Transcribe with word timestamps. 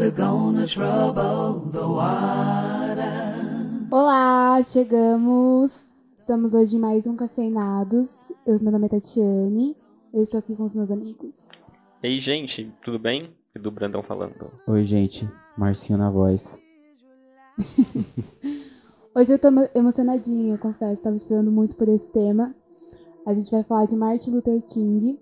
are 0.00 0.10
gonna 0.10 0.66
trouble 0.66 1.70
the 1.72 1.86
water. 1.86 3.04
Olá, 3.90 4.62
chegamos. 4.62 5.86
Estamos 6.18 6.54
hoje 6.54 6.76
em 6.76 6.78
mais 6.80 7.06
um 7.06 7.14
Cafeinados. 7.16 8.32
Eu, 8.46 8.58
meu 8.60 8.72
nome 8.72 8.86
é 8.86 8.88
Tatiane. 8.88 9.76
Eu 10.14 10.22
estou 10.22 10.38
aqui 10.38 10.56
com 10.56 10.64
os 10.64 10.74
meus 10.74 10.90
amigos. 10.90 11.50
Ei, 12.02 12.18
gente, 12.18 12.72
tudo 12.82 12.98
bem? 12.98 13.36
Do 13.60 13.70
Brandão 13.70 14.02
falando. 14.02 14.50
Oi, 14.66 14.84
gente. 14.84 15.28
Marcinho 15.58 15.98
na 15.98 16.10
voz. 16.10 16.62
Hoje 19.14 19.34
eu 19.34 19.38
tô 19.38 19.48
emocionadinha, 19.74 20.56
confesso. 20.56 20.94
Estava 20.94 21.16
esperando 21.16 21.52
muito 21.52 21.76
por 21.76 21.88
esse 21.88 22.10
tema. 22.10 22.54
A 23.26 23.34
gente 23.34 23.50
vai 23.50 23.62
falar 23.64 23.84
de 23.84 23.96
Martin 23.96 24.30
Luther 24.30 24.62
King, 24.62 25.18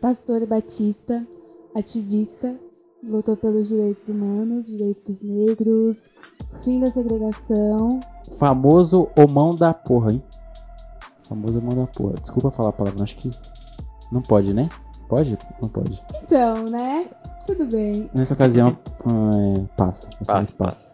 pastor 0.00 0.44
batista, 0.44 1.24
ativista, 1.72 2.58
lutou 3.06 3.36
pelos 3.36 3.68
direitos 3.68 4.08
humanos, 4.08 4.66
direitos 4.66 5.22
negros, 5.22 6.08
fim 6.62 6.80
da 6.80 6.90
segregação. 6.90 8.00
Famoso 8.38 9.08
o 9.16 9.30
mão 9.30 9.54
da 9.54 9.72
porra, 9.72 10.12
hein? 10.12 10.22
Famoso 11.28 11.58
o 11.58 11.62
mão 11.62 11.76
da 11.76 11.86
porra. 11.86 12.14
Desculpa 12.20 12.50
falar 12.50 12.70
a 12.70 12.72
palavra, 12.72 13.02
acho 13.02 13.16
que 13.16 13.30
não 14.10 14.22
pode, 14.22 14.52
né? 14.52 14.68
Pode? 15.08 15.38
Não 15.62 15.68
pode. 15.68 16.02
Então, 16.22 16.64
né? 16.64 17.08
Tudo 17.46 17.64
bem. 17.66 18.10
Nessa 18.12 18.34
ocasião, 18.34 18.76
é, 19.06 19.64
passa. 19.76 20.10
Passa, 20.26 20.52
passa. 20.54 20.92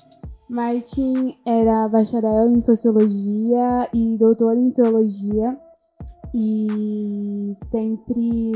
Martin 0.49 1.39
era 1.47 1.89
bacharel 1.89 2.51
em 2.51 2.61
sociologia 2.61 3.89
e 3.95 4.19
doutor 4.19 4.55
em 4.59 4.71
teologia 4.71 5.59
e 6.35 7.55
sempre 7.65 8.53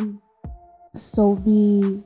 soube 0.95 2.05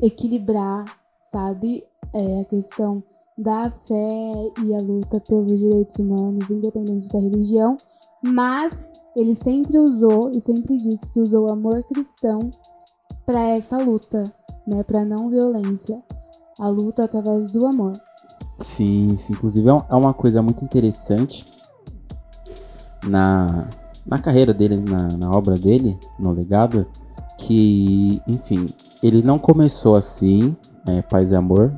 equilibrar, 0.00 0.84
sabe, 1.24 1.84
é, 2.12 2.40
a 2.40 2.44
questão 2.44 3.02
da 3.36 3.70
fé 3.70 4.52
e 4.64 4.74
a 4.74 4.80
luta 4.80 5.20
pelos 5.20 5.58
direitos 5.58 5.98
humanos, 5.98 6.50
independente 6.50 7.08
da 7.08 7.18
religião, 7.18 7.76
mas 8.22 8.82
ele 9.14 9.34
sempre 9.34 9.78
usou 9.78 10.30
e 10.30 10.40
sempre 10.40 10.78
disse 10.78 11.10
que 11.10 11.20
usou 11.20 11.46
o 11.46 11.52
amor 11.52 11.82
cristão 11.84 12.38
para 13.24 13.40
essa 13.48 13.78
luta, 13.78 14.32
né, 14.66 14.82
para 14.82 15.04
não 15.04 15.28
violência, 15.28 16.02
a 16.58 16.68
luta 16.68 17.04
através 17.04 17.50
do 17.50 17.66
amor. 17.66 17.92
Sim, 18.58 19.16
sim. 19.18 19.34
Inclusive 19.34 19.68
é, 19.68 19.72
é 19.90 19.94
uma 19.94 20.14
coisa 20.14 20.40
muito 20.40 20.64
interessante 20.64 21.44
na, 23.06 23.68
na 24.06 24.18
carreira 24.18 24.54
dele, 24.54 24.76
na, 24.76 25.08
na 25.16 25.30
obra 25.30 25.56
dele, 25.56 25.98
no 26.18 26.32
legado, 26.32 26.86
que, 27.38 28.22
enfim, 28.26 28.66
ele 29.06 29.22
não 29.22 29.38
começou 29.38 29.96
assim, 29.96 30.56
é, 30.86 31.02
paz 31.02 31.32
e 31.32 31.36
amor. 31.36 31.72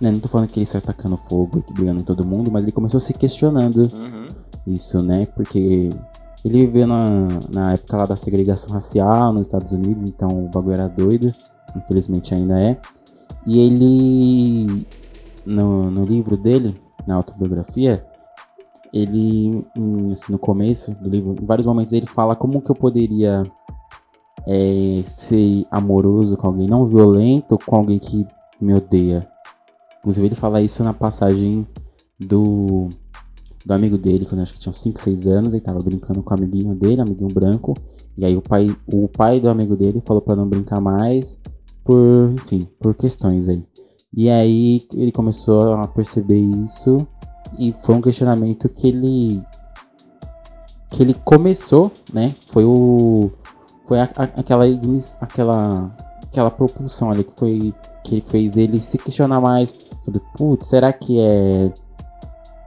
Né? 0.00 0.10
Não 0.10 0.18
tô 0.20 0.28
falando 0.28 0.48
que 0.48 0.58
ele 0.58 0.66
saiu 0.66 0.80
atacando 0.82 1.16
fogo 1.16 1.64
e 1.68 1.72
brigando 1.72 2.00
em 2.00 2.04
todo 2.04 2.24
mundo, 2.26 2.50
mas 2.50 2.64
ele 2.64 2.72
começou 2.72 2.98
se 3.00 3.14
questionando 3.14 3.82
Uhum. 3.82 4.28
isso, 4.66 5.02
né? 5.02 5.26
Porque 5.26 5.90
ele 6.44 6.66
viveu 6.66 6.86
na, 6.86 7.28
na 7.52 7.72
época 7.74 7.96
lá 7.96 8.06
da 8.06 8.16
segregação 8.16 8.72
racial 8.72 9.32
nos 9.32 9.42
Estados 9.42 9.72
Unidos, 9.72 10.04
então 10.06 10.28
o 10.28 10.48
bagulho 10.48 10.74
era 10.74 10.88
doido, 10.88 11.32
infelizmente 11.76 12.34
ainda 12.34 12.60
é. 12.60 12.80
E 13.46 13.58
ele, 13.60 14.86
no, 15.46 15.90
no 15.90 16.04
livro 16.04 16.36
dele, 16.36 16.80
na 17.06 17.14
autobiografia, 17.16 18.04
ele, 18.92 19.64
assim, 20.12 20.32
no 20.32 20.38
começo 20.38 20.94
do 20.96 21.08
livro, 21.08 21.34
em 21.40 21.46
vários 21.46 21.66
momentos 21.66 21.92
ele 21.92 22.06
fala 22.06 22.36
como 22.36 22.60
que 22.60 22.70
eu 22.70 22.74
poderia 22.74 23.44
é, 24.46 25.02
ser 25.04 25.66
amoroso 25.70 26.36
com 26.36 26.46
alguém 26.48 26.68
não 26.68 26.86
violento, 26.86 27.58
com 27.64 27.76
alguém 27.76 27.98
que 27.98 28.26
me 28.60 28.74
odeia. 28.74 29.28
Inclusive 30.00 30.26
ele 30.28 30.34
fala 30.34 30.60
isso 30.60 30.82
na 30.82 30.92
passagem 30.92 31.66
do 32.18 32.88
do 33.64 33.72
amigo 33.72 33.96
dele, 33.96 34.26
quando 34.26 34.40
acho 34.40 34.54
que 34.54 34.58
tinha 34.58 34.72
uns 34.72 34.80
5, 34.80 35.00
6 35.00 35.26
anos, 35.26 35.52
ele 35.52 35.62
tava 35.62 35.78
brincando 35.78 36.22
com 36.22 36.34
o 36.34 36.36
amiguinho 36.36 36.74
dele, 36.74 37.00
amiguinho 37.00 37.32
branco, 37.32 37.74
e 38.18 38.24
aí 38.24 38.36
o 38.36 38.42
pai, 38.42 38.74
o 38.92 39.08
pai 39.08 39.40
do 39.40 39.48
amigo 39.48 39.76
dele 39.76 40.00
falou 40.00 40.20
pra 40.20 40.34
não 40.34 40.48
brincar 40.48 40.80
mais, 40.80 41.40
por, 41.84 42.32
enfim, 42.32 42.66
por 42.80 42.94
questões 42.94 43.48
aí. 43.48 43.64
E 44.14 44.28
aí 44.28 44.82
ele 44.94 45.12
começou 45.12 45.74
a 45.74 45.86
perceber 45.86 46.40
isso, 46.40 47.06
e 47.58 47.72
foi 47.72 47.94
um 47.94 48.00
questionamento 48.00 48.68
que 48.68 48.88
ele 48.88 49.42
que 50.90 51.02
ele 51.02 51.14
começou, 51.24 51.90
né? 52.12 52.34
Foi 52.48 52.64
o 52.64 53.30
foi 53.84 54.00
a- 54.00 54.10
a- 54.16 54.22
aquela 54.40 54.64
aquela 55.20 55.90
aquela 56.24 56.50
propulsão 56.50 57.10
ali 57.10 57.24
que 57.24 57.32
foi 57.36 57.74
que 58.04 58.20
fez 58.20 58.56
ele 58.56 58.80
se 58.80 58.98
questionar 58.98 59.40
mais 59.40 59.74
sobre, 60.04 60.20
putz, 60.36 60.66
será 60.68 60.92
que 60.92 61.20
é 61.20 61.72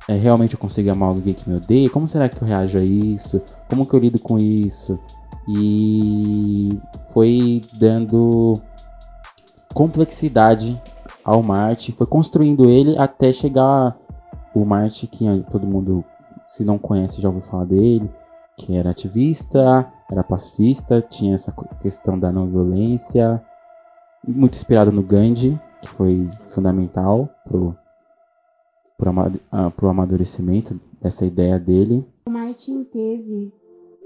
é, 0.07 0.13
realmente 0.13 0.53
eu 0.53 0.59
consigo 0.59 0.91
amar 0.91 1.09
alguém 1.09 1.33
que 1.33 1.49
me 1.49 1.55
odeia? 1.57 1.89
Como 1.89 2.07
será 2.07 2.29
que 2.29 2.39
eu 2.41 2.47
reajo 2.47 2.77
a 2.77 2.83
isso? 2.83 3.41
Como 3.67 3.87
que 3.87 3.93
eu 3.95 3.99
lido 3.99 4.19
com 4.19 4.37
isso? 4.37 4.99
E 5.47 6.79
foi 7.11 7.61
dando 7.73 8.61
complexidade 9.73 10.79
ao 11.23 11.41
Marte, 11.41 11.91
foi 11.91 12.05
construindo 12.05 12.69
ele 12.69 12.97
até 12.97 13.31
chegar 13.33 13.97
o 14.53 14.63
Marte, 14.63 15.07
que 15.07 15.25
todo 15.51 15.65
mundo, 15.65 16.03
se 16.47 16.63
não 16.63 16.77
conhece, 16.77 17.19
já 17.19 17.27
ouviu 17.27 17.43
falar 17.43 17.65
dele, 17.65 18.09
que 18.57 18.75
era 18.75 18.91
ativista, 18.91 19.91
era 20.09 20.23
pacifista, 20.23 21.01
tinha 21.01 21.35
essa 21.35 21.51
questão 21.81 22.17
da 22.17 22.31
não 22.31 22.47
violência, 22.47 23.43
muito 24.27 24.55
inspirado 24.55 24.91
no 24.91 25.03
Gandhi, 25.03 25.59
que 25.81 25.89
foi 25.89 26.29
fundamental 26.47 27.29
pro 27.47 27.75
pro, 28.97 29.11
ah, 29.51 29.71
pro 29.71 29.89
amadurecimento 29.89 30.79
dessa 31.01 31.25
ideia 31.25 31.59
dele. 31.59 32.05
O 32.27 32.31
Martin 32.31 32.83
teve, 32.85 33.53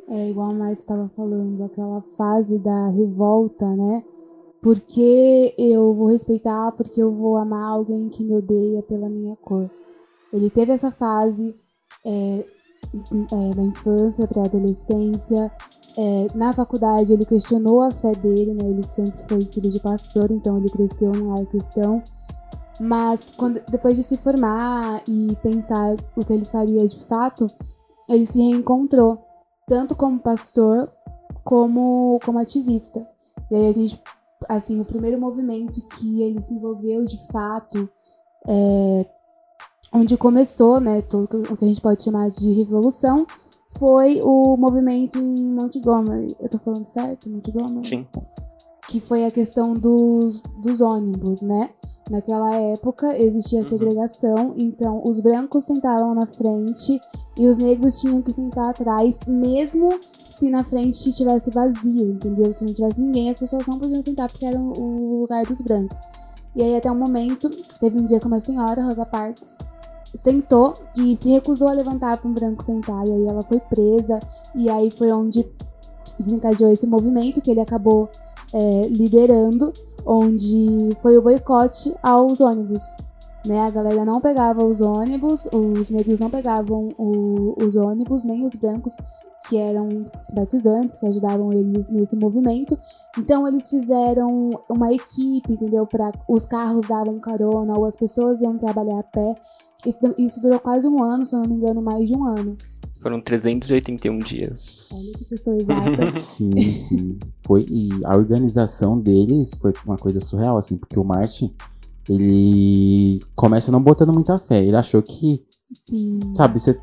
é, 0.07 0.29
igual 0.29 0.53
Márcia 0.53 0.81
estava 0.81 1.09
falando, 1.15 1.63
aquela 1.63 2.03
fase 2.17 2.59
da 2.59 2.89
revolta, 2.89 3.65
né? 3.75 4.03
Porque 4.61 5.53
eu 5.57 5.93
vou 5.93 6.07
respeitar, 6.07 6.71
porque 6.73 7.01
eu 7.01 7.13
vou 7.13 7.37
amar 7.37 7.63
alguém 7.63 8.09
que 8.09 8.23
me 8.23 8.35
odeia 8.35 8.81
pela 8.83 9.07
minha 9.07 9.35
cor. 9.37 9.69
Ele 10.33 10.49
teve 10.49 10.73
essa 10.73 10.91
fase 10.91 11.55
é, 12.05 12.39
é, 12.39 13.55
da 13.55 13.61
infância 13.61 14.27
para 14.27 14.41
a 14.41 14.45
adolescência. 14.45 15.51
É, 16.01 16.27
na 16.33 16.53
faculdade 16.53 17.11
ele 17.11 17.25
questionou 17.25 17.81
a 17.81 17.91
fé 17.91 18.15
dele, 18.15 18.53
né? 18.53 18.69
Ele 18.69 18.87
sempre 18.87 19.21
foi 19.27 19.41
filho 19.41 19.69
de 19.69 19.81
pastor, 19.81 20.31
então 20.31 20.57
ele 20.57 20.69
cresceu 20.69 21.11
num 21.11 21.33
lar 21.33 21.45
cristão. 21.47 22.01
Mas 22.79 23.21
quando, 23.35 23.61
depois 23.69 23.97
de 23.97 24.03
se 24.03 24.15
formar 24.15 25.03
e 25.05 25.35
pensar 25.43 25.95
o 26.15 26.23
que 26.23 26.31
ele 26.31 26.45
faria 26.45 26.87
de 26.87 27.03
fato, 27.03 27.47
ele 28.07 28.25
se 28.25 28.39
reencontrou, 28.39 29.19
tanto 29.67 29.93
como 29.93 30.19
pastor 30.19 30.89
como 31.43 32.17
como 32.23 32.39
ativista. 32.39 33.05
E 33.51 33.55
aí 33.55 33.67
a 33.67 33.73
gente, 33.73 34.01
assim, 34.47 34.79
o 34.79 34.85
primeiro 34.85 35.19
movimento 35.19 35.85
que 35.97 36.21
ele 36.21 36.41
se 36.41 36.53
envolveu 36.53 37.03
de 37.03 37.17
fato, 37.27 37.89
é, 38.47 39.05
onde 39.91 40.15
começou, 40.15 40.79
né, 40.79 41.01
tudo 41.01 41.43
o 41.51 41.57
que 41.57 41.65
a 41.65 41.67
gente 41.67 41.81
pode 41.81 42.01
chamar 42.01 42.29
de 42.29 42.53
revolução, 42.53 43.27
foi 43.77 44.21
o 44.23 44.57
movimento 44.57 45.19
em 45.19 45.43
Montgomery. 45.53 46.35
Eu 46.39 46.49
tô 46.49 46.57
falando 46.59 46.85
certo? 46.87 47.29
Montgomery? 47.29 47.87
Sim. 47.87 48.07
que 48.87 48.99
foi 48.99 49.23
a 49.25 49.29
questão 49.31 49.73
dos, 49.73 50.41
dos 50.63 50.81
ônibus, 50.81 51.41
né? 51.43 51.69
Naquela 52.09 52.55
época 52.55 53.15
existia 53.15 53.59
Uhum. 53.59 53.65
segregação, 53.65 54.53
então 54.57 54.99
os 55.05 55.19
brancos 55.19 55.65
sentavam 55.65 56.15
na 56.15 56.25
frente 56.25 56.99
e 57.37 57.45
os 57.45 57.59
negros 57.59 57.99
tinham 58.01 58.19
que 58.23 58.33
sentar 58.33 58.71
atrás, 58.71 59.19
mesmo 59.27 59.89
se 60.39 60.49
na 60.49 60.63
frente 60.63 61.07
estivesse 61.07 61.51
vazio, 61.51 62.09
entendeu? 62.13 62.51
Se 62.51 62.65
não 62.65 62.73
tivesse 62.73 62.99
ninguém, 62.99 63.29
as 63.29 63.37
pessoas 63.37 63.63
não 63.67 63.77
podiam 63.77 64.01
sentar 64.01 64.27
porque 64.27 64.43
era 64.47 64.59
o 64.59 65.21
lugar 65.21 65.45
dos 65.45 65.61
brancos. 65.61 65.99
E 66.55 66.63
aí 66.63 66.75
até 66.75 66.91
um 66.91 66.97
momento, 66.97 67.47
teve 67.79 67.99
um 68.01 68.05
dia 68.07 68.19
que 68.19 68.25
uma 68.25 68.41
senhora, 68.41 68.81
Rosa 68.83 69.05
Parks, 69.05 69.55
sentou 70.15 70.73
e 70.97 71.15
se 71.15 71.29
recusou 71.29 71.67
a 71.67 71.73
levantar 71.73 72.17
para 72.17 72.29
um 72.29 72.33
branco 72.33 72.63
sentar, 72.63 73.07
e 73.07 73.11
aí 73.11 73.25
ela 73.27 73.43
foi 73.43 73.59
presa, 73.59 74.19
e 74.55 74.69
aí 74.69 74.89
foi 74.91 75.11
onde 75.11 75.45
desencadeou 76.19 76.71
esse 76.71 76.87
movimento 76.87 77.41
que 77.41 77.51
ele 77.51 77.61
acabou 77.61 78.09
é, 78.53 78.87
liderando, 78.87 79.71
onde 80.05 80.95
foi 81.01 81.17
o 81.17 81.21
boicote 81.21 81.93
aos 82.01 82.39
ônibus. 82.39 82.83
Né? 83.45 83.61
A 83.61 83.69
galera 83.69 84.03
não 84.03 84.19
pegava 84.19 84.65
os 84.65 84.81
ônibus, 84.81 85.47
os 85.53 85.89
negros 85.89 86.19
não 86.19 86.29
pegavam 86.29 86.89
o- 86.97 87.55
os 87.63 87.75
ônibus, 87.75 88.23
nem 88.23 88.45
os 88.45 88.53
brancos, 88.55 88.97
que 89.47 89.57
eram 89.57 90.05
simpatizantes, 90.17 90.97
que 90.97 91.05
ajudavam 91.05 91.51
eles 91.53 91.89
nesse 91.89 92.15
movimento. 92.15 92.77
Então 93.17 93.47
eles 93.47 93.69
fizeram 93.69 94.51
uma 94.69 94.91
equipe, 94.93 95.53
entendeu? 95.53 95.85
Para 95.85 96.11
os 96.27 96.45
carros 96.45 96.87
davam 96.87 97.19
carona, 97.19 97.77
ou 97.77 97.85
as 97.85 97.95
pessoas 97.95 98.41
iam 98.41 98.57
trabalhar 98.57 98.99
a 98.99 99.03
pé. 99.03 99.35
Isso, 99.85 99.99
isso 100.17 100.41
durou 100.41 100.59
quase 100.59 100.87
um 100.87 101.03
ano, 101.03 101.25
se 101.25 101.35
eu 101.35 101.39
não 101.39 101.49
me 101.49 101.55
engano, 101.55 101.81
mais 101.81 102.07
de 102.07 102.15
um 102.15 102.25
ano. 102.25 102.57
Foram 103.01 103.21
381 103.21 104.19
dias. 104.19 104.89
Olha 104.91 105.17
que 105.17 105.25
pessoa 105.25 105.55
exata. 105.55 106.19
Sim, 106.19 106.51
sim. 106.73 107.19
Foi, 107.45 107.65
e 107.69 107.89
a 108.03 108.17
organização 108.17 108.99
deles 108.99 109.53
foi 109.59 109.71
uma 109.85 109.97
coisa 109.97 110.19
surreal, 110.19 110.57
assim, 110.57 110.77
porque 110.77 110.99
o 110.99 111.03
Martin, 111.03 111.55
ele 112.09 113.21
começa 113.35 113.71
não 113.71 113.81
botando 113.81 114.13
muita 114.13 114.37
fé. 114.37 114.61
Ele 114.61 114.75
achou 114.75 115.01
que, 115.01 115.41
Sim. 115.87 116.11
sabe, 116.35 116.59
você 116.59 116.77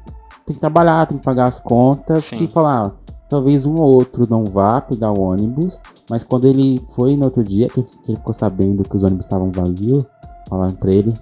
tem 0.46 0.54
que 0.54 0.60
trabalhar, 0.60 1.06
tem 1.06 1.18
que 1.18 1.24
pagar 1.24 1.48
as 1.48 1.58
contas, 1.58 2.26
Sim. 2.26 2.36
que 2.36 2.46
falar, 2.46 2.86
ah, 2.86 2.92
talvez 3.28 3.66
um 3.66 3.74
ou 3.74 3.94
outro 3.94 4.26
não 4.30 4.44
vá 4.44 4.80
pegar 4.80 5.10
o 5.10 5.20
ônibus, 5.20 5.80
mas 6.08 6.22
quando 6.22 6.46
ele 6.46 6.80
foi 6.94 7.16
no 7.16 7.24
outro 7.24 7.42
dia, 7.42 7.68
que, 7.68 7.80
ele 8.08 8.16
ficou 8.16 8.32
sabendo 8.32 8.84
que 8.84 8.96
os 8.96 9.02
ônibus 9.02 9.26
estavam 9.26 9.50
vazios, 9.50 10.04
falaram 10.48 10.74
pra 10.74 10.92
ele, 10.92 11.12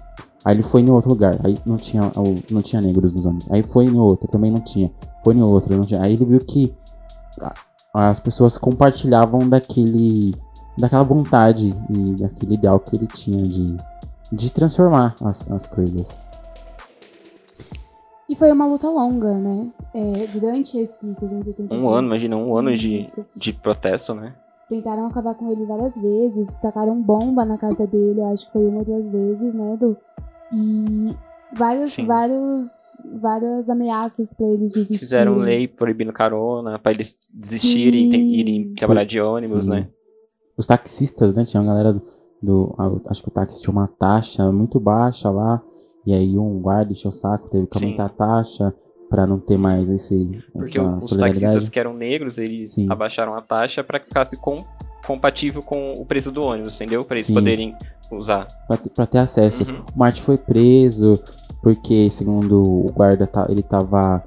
aí 0.45 0.53
ele 0.53 0.63
foi 0.63 0.81
em 0.81 0.91
outro 0.91 1.09
lugar, 1.09 1.37
aí 1.43 1.57
não 1.65 1.75
tinha, 1.75 2.03
não 2.51 2.61
tinha 2.61 2.81
negros 2.81 3.11
nos 3.11 3.25
ônibus, 3.25 3.51
aí 3.51 3.63
foi 3.63 3.85
em 3.85 3.97
outro, 3.97 4.27
também 4.27 4.51
não 4.51 4.59
tinha, 4.59 4.91
foi 5.23 5.33
em 5.33 5.41
outro, 5.41 5.75
não 5.75 5.83
tinha, 5.83 6.01
aí 6.03 6.13
ele 6.13 6.25
viu 6.25 6.39
que 6.39 6.71
as 7.91 8.19
pessoas 8.19 8.57
compartilhavam 8.59 9.49
daquele, 9.49 10.35
daquela 10.77 11.03
vontade 11.03 11.73
e 11.89 12.13
daquele 12.21 12.53
ideal 12.53 12.79
que 12.79 12.95
ele 12.95 13.07
tinha 13.07 13.41
de, 13.41 13.75
de 14.31 14.51
transformar 14.51 15.15
as, 15.23 15.49
as 15.49 15.65
coisas. 15.65 16.19
E 18.35 18.37
foi 18.37 18.51
uma 18.51 18.67
luta 18.67 18.89
longa, 18.89 19.33
né? 19.33 19.67
É, 19.93 20.27
durante 20.27 20.77
esse 20.77 21.13
380 21.15 21.73
Um 21.73 21.89
ano, 21.89 22.07
imagina, 22.09 22.35
um 22.35 22.55
ano 22.57 22.75
de, 22.75 23.01
Isso. 23.01 23.25
de 23.35 23.53
protesto, 23.53 24.13
né? 24.13 24.35
Tentaram 24.67 25.05
acabar 25.07 25.35
com 25.35 25.51
ele 25.51 25.65
várias 25.65 25.95
vezes, 25.97 26.53
tacaram 26.55 27.01
bomba 27.01 27.45
na 27.45 27.57
casa 27.57 27.87
dele, 27.87 28.19
eu 28.19 28.25
acho 28.33 28.45
que 28.47 28.51
foi 28.51 28.65
uma 28.65 28.79
ou 28.79 28.85
duas 28.85 29.05
vezes, 29.11 29.53
né, 29.53 29.77
Du? 29.79 29.95
E 30.51 31.15
vários, 31.55 31.93
Sim. 31.93 32.05
vários, 32.05 32.71
várias 33.21 33.69
ameaças 33.69 34.33
pra 34.33 34.45
eles 34.47 34.73
desistirem. 34.73 34.97
Fizeram 34.99 35.37
lei 35.37 35.67
proibindo 35.67 36.11
carona, 36.11 36.77
pra 36.77 36.91
eles 36.91 37.17
desistirem 37.33 38.11
e 38.13 38.39
irem 38.39 38.73
trabalhar 38.73 39.05
de 39.05 39.21
ônibus, 39.21 39.65
Sim. 39.65 39.71
né? 39.71 39.87
Os 40.57 40.65
taxistas, 40.67 41.33
né? 41.33 41.45
Tinha 41.45 41.61
uma 41.61 41.71
galera 41.71 41.93
do. 41.93 42.01
do- 42.41 42.75
acho 43.07 43.21
que 43.23 43.29
o 43.29 43.31
táxi 43.31 43.61
tinha 43.61 43.71
uma 43.71 43.87
taxa 43.87 44.51
muito 44.51 44.79
baixa 44.79 45.29
lá. 45.29 45.61
E 46.05 46.13
aí 46.13 46.37
um 46.37 46.59
guarda 46.59 46.91
encheu 46.91 47.09
o 47.09 47.13
saco, 47.13 47.49
teve 47.49 47.65
que 47.67 47.77
aumentar 47.77 48.05
a 48.05 48.09
taxa 48.09 48.73
pra 49.09 49.25
não 49.25 49.39
ter 49.39 49.57
mais 49.57 49.89
esse, 49.89 50.41
Porque 50.51 50.79
essa 50.79 50.97
os 50.97 51.17
taxistas 51.17 51.69
que 51.69 51.79
eram 51.79 51.93
negros, 51.93 52.37
eles 52.37 52.73
Sim. 52.73 52.87
abaixaram 52.89 53.35
a 53.35 53.41
taxa 53.41 53.83
pra 53.83 53.99
que 53.99 54.07
ficasse 54.07 54.35
com, 54.37 54.55
compatível 55.05 55.61
com 55.61 55.93
o 55.93 56.05
preço 56.05 56.31
do 56.31 56.43
ônibus, 56.45 56.75
entendeu? 56.75 57.03
Pra 57.05 57.17
eles 57.17 57.27
Sim. 57.27 57.33
poderem 57.33 57.75
usar. 58.11 58.47
Pra, 58.67 59.05
ter- 59.07 59.17
acesso. 59.19 59.63
Uhum. 59.63 59.83
O 59.95 59.99
Martin 59.99 60.21
foi 60.21 60.37
preso 60.37 61.13
porque, 61.61 62.09
segundo 62.09 62.61
o 62.61 62.91
guarda, 62.91 63.25
tá- 63.25 63.47
ele 63.49 63.63
tava. 63.63 64.23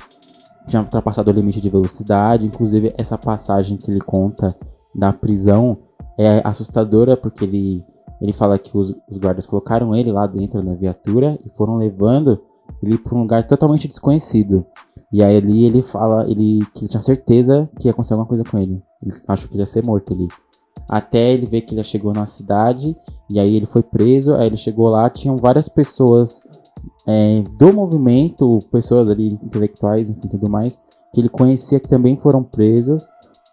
Tinha 0.67 0.83
ultrapassado 0.83 1.31
o 1.31 1.35
limite 1.35 1.61
de 1.61 1.71
velocidade. 1.71 2.47
Inclusive, 2.47 2.93
essa 2.99 3.17
passagem 3.17 3.77
que 3.79 3.91
ele 3.91 4.01
conta 4.01 4.55
da 4.95 5.13
prisão 5.13 5.79
é 6.19 6.41
assustadora 6.45 7.17
porque 7.17 7.45
ele, 7.45 7.83
ele 8.21 8.33
fala 8.33 8.59
que 8.59 8.77
os, 8.77 8.95
os 9.09 9.19
guardas 9.19 9.47
colocaram 9.47 9.95
ele 9.95 10.11
lá 10.13 10.27
dentro 10.27 10.63
da 10.63 10.75
viatura 10.75 11.39
e 11.45 11.51
foram 11.51 11.77
levando 11.77 12.41
ele 12.83 12.99
pra 12.99 13.17
um 13.17 13.21
lugar 13.21 13.47
totalmente 13.47 13.89
desconhecido. 13.89 14.67
E 15.13 15.23
aí 15.23 15.37
ali 15.37 15.65
ele 15.65 15.83
fala 15.83 16.29
ele, 16.29 16.61
que 16.75 16.81
ele 16.81 16.89
tinha 16.89 17.01
certeza 17.01 17.69
que 17.79 17.89
ia 17.89 17.93
acontecer 17.93 18.15
alguma 18.15 18.29
coisa 18.29 18.45
com 18.45 18.59
ele. 18.59 18.83
Ele 19.03 19.15
achou 19.27 19.49
que 19.49 19.55
ele 19.55 19.63
ia 19.63 19.67
ser 19.67 19.85
morto 19.85 20.13
ali. 20.13 20.29
Até 20.89 21.33
ele 21.33 21.47
ver 21.47 21.63
que 21.63 21.75
ele 21.75 21.85
chegou 21.85 22.13
na 22.13 22.27
cidade 22.27 22.97
e 23.31 23.39
aí 23.39 23.57
ele 23.57 23.67
foi 23.67 23.83
preso, 23.83 24.35
aí 24.35 24.47
ele 24.47 24.57
chegou 24.57 24.89
lá, 24.89 25.09
tinham 25.11 25.37
várias 25.37 25.69
pessoas 25.69 26.41
é, 27.07 27.43
do 27.59 27.73
movimento, 27.73 28.59
pessoas 28.71 29.09
ali 29.09 29.29
intelectuais, 29.29 30.09
enfim, 30.09 30.29
tudo 30.29 30.49
mais, 30.49 30.81
que 31.13 31.21
ele 31.21 31.29
conhecia 31.29 31.81
que 31.81 31.89
também 31.89 32.17
foram 32.17 32.43
presas 32.43 33.09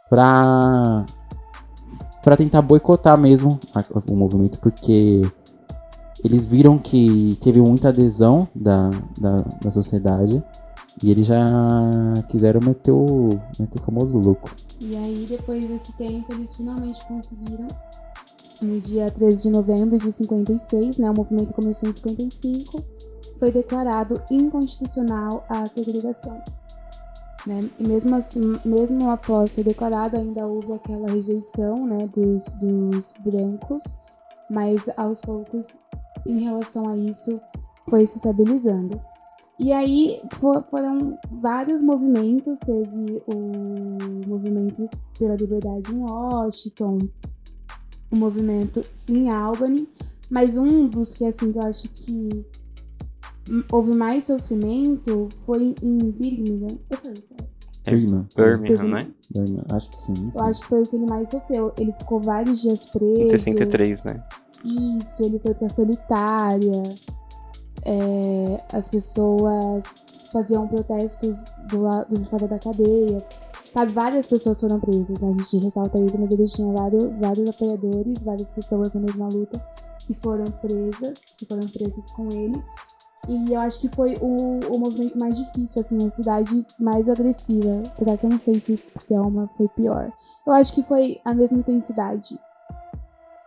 pra, 0.09 1.05
pra 2.25 2.35
tentar 2.35 2.63
boicotar 2.63 3.15
mesmo 3.19 3.59
o 4.09 4.15
movimento, 4.15 4.57
porque 4.57 5.21
eles 6.23 6.43
viram 6.43 6.79
que 6.79 7.37
teve 7.39 7.61
muita 7.61 7.89
adesão 7.89 8.47
da, 8.55 8.89
da, 9.15 9.37
da 9.61 9.69
sociedade 9.69 10.43
e 11.03 11.11
eles 11.11 11.27
já 11.27 11.45
quiseram 12.27 12.61
meter 12.65 12.89
o, 12.89 13.29
meter 13.59 13.79
o 13.79 13.81
famoso 13.83 14.17
louco. 14.17 14.49
E 14.81 14.97
aí, 14.97 15.27
depois 15.29 15.67
desse 15.67 15.95
tempo, 15.97 16.33
eles 16.33 16.55
finalmente 16.55 16.99
conseguiram. 17.05 17.67
No 18.59 18.81
dia 18.81 19.11
13 19.11 19.43
de 19.43 19.49
novembro 19.51 19.99
de 19.99 20.11
56, 20.11 20.97
né, 20.97 21.11
o 21.11 21.13
movimento 21.13 21.53
começou 21.53 21.87
em 21.87 21.93
55, 21.93 22.83
foi 23.37 23.51
declarado 23.51 24.19
inconstitucional 24.31 25.45
a 25.47 25.67
segregação. 25.67 26.41
Né? 27.45 27.69
E 27.79 27.87
mesmo, 27.87 28.15
assim, 28.15 28.41
mesmo 28.65 29.09
após 29.09 29.51
ser 29.51 29.63
declarado, 29.63 30.17
ainda 30.17 30.47
houve 30.47 30.73
aquela 30.73 31.09
rejeição 31.09 31.85
né, 31.85 32.07
dos, 32.07 32.45
dos 32.59 33.13
brancos, 33.19 33.83
mas 34.49 34.89
aos 34.97 35.21
poucos, 35.21 35.77
em 36.25 36.39
relação 36.39 36.87
a 36.89 36.97
isso, 36.97 37.39
foi 37.87 38.05
se 38.05 38.17
estabilizando. 38.17 38.99
E 39.59 39.71
aí 39.71 40.19
fo- 40.33 40.63
foram 40.69 41.17
vários 41.31 41.81
movimentos, 41.81 42.59
teve 42.61 43.21
o 43.27 44.27
movimento 44.27 44.89
pela 45.17 45.35
liberdade 45.35 45.93
em 45.93 45.99
Washington, 45.99 46.97
o 48.11 48.15
movimento 48.17 48.83
em 49.07 49.29
Albany, 49.29 49.87
mas 50.29 50.57
um 50.57 50.87
dos 50.87 51.13
que 51.13 51.25
assim 51.25 51.51
que 51.51 51.59
eu 51.59 51.63
acho 51.63 51.87
que 51.89 52.45
houve 53.71 53.95
mais 53.95 54.25
sofrimento 54.25 55.29
foi 55.45 55.75
em 55.81 55.97
Birmingham. 55.97 56.77
Eu 56.89 56.97
falei? 56.97 57.23
É, 57.85 57.91
Birmingham. 57.91 58.27
Birmingham, 58.35 58.87
né? 58.87 59.07
Birmingham, 59.31 59.65
Acho 59.71 59.89
que 59.89 59.97
sim. 59.97 60.31
Eu 60.33 60.41
acho 60.41 60.61
que 60.61 60.67
foi 60.67 60.81
o 60.81 60.87
que 60.87 60.95
ele 60.95 61.05
mais 61.05 61.29
sofreu. 61.29 61.73
Ele 61.77 61.93
ficou 61.93 62.19
vários 62.19 62.61
dias 62.61 62.85
preso. 62.85 63.21
Em 63.21 63.27
63, 63.27 64.03
né? 64.03 64.23
Isso, 64.63 65.23
ele 65.23 65.39
foi 65.39 65.53
pra 65.53 65.69
solitária. 65.69 66.83
É, 67.83 68.63
as 68.73 68.89
pessoas 68.89 69.83
faziam 70.33 70.67
protestos 70.67 71.43
do 71.69 71.81
lado 71.81 72.17
de 72.17 72.27
fora 72.27 72.47
da 72.47 72.57
cadeia. 72.57 73.23
Sabe, 73.71 73.91
várias 73.91 74.25
pessoas 74.25 74.59
foram 74.59 74.79
presas, 74.79 75.19
né? 75.19 75.29
A 75.29 75.43
gente 75.43 75.57
ressalta 75.57 75.99
isso, 75.99 76.17
mas 76.17 76.31
eles 76.31 76.53
tinham 76.53 76.73
vários, 76.73 77.03
vários 77.19 77.49
apoiadores, 77.49 78.23
várias 78.23 78.49
pessoas 78.49 78.93
na 78.95 79.01
mesma 79.01 79.27
luta 79.27 79.61
que 79.99 80.13
foram 80.15 80.45
presas, 80.45 81.19
que 81.37 81.45
foram 81.45 81.67
presas 81.67 82.09
com 82.11 82.29
ele. 82.31 82.63
E 83.27 83.53
eu 83.53 83.59
acho 83.59 83.79
que 83.79 83.89
foi 83.89 84.13
o, 84.21 84.59
o 84.71 84.77
movimento 84.77 85.17
mais 85.17 85.35
difícil, 85.37 85.79
assim, 85.79 86.05
a 86.05 86.09
cidade 86.09 86.65
mais 86.79 87.09
agressiva. 87.09 87.83
Apesar 87.87 88.17
que 88.17 88.25
eu 88.25 88.29
não 88.29 88.39
sei 88.39 88.59
se 88.59 88.83
Selma 88.95 89.49
foi 89.57 89.67
pior. 89.69 90.11
Eu 90.45 90.53
acho 90.53 90.73
que 90.73 90.83
foi 90.83 91.19
a 91.25 91.33
mesma 91.33 91.57
intensidade. 91.57 92.39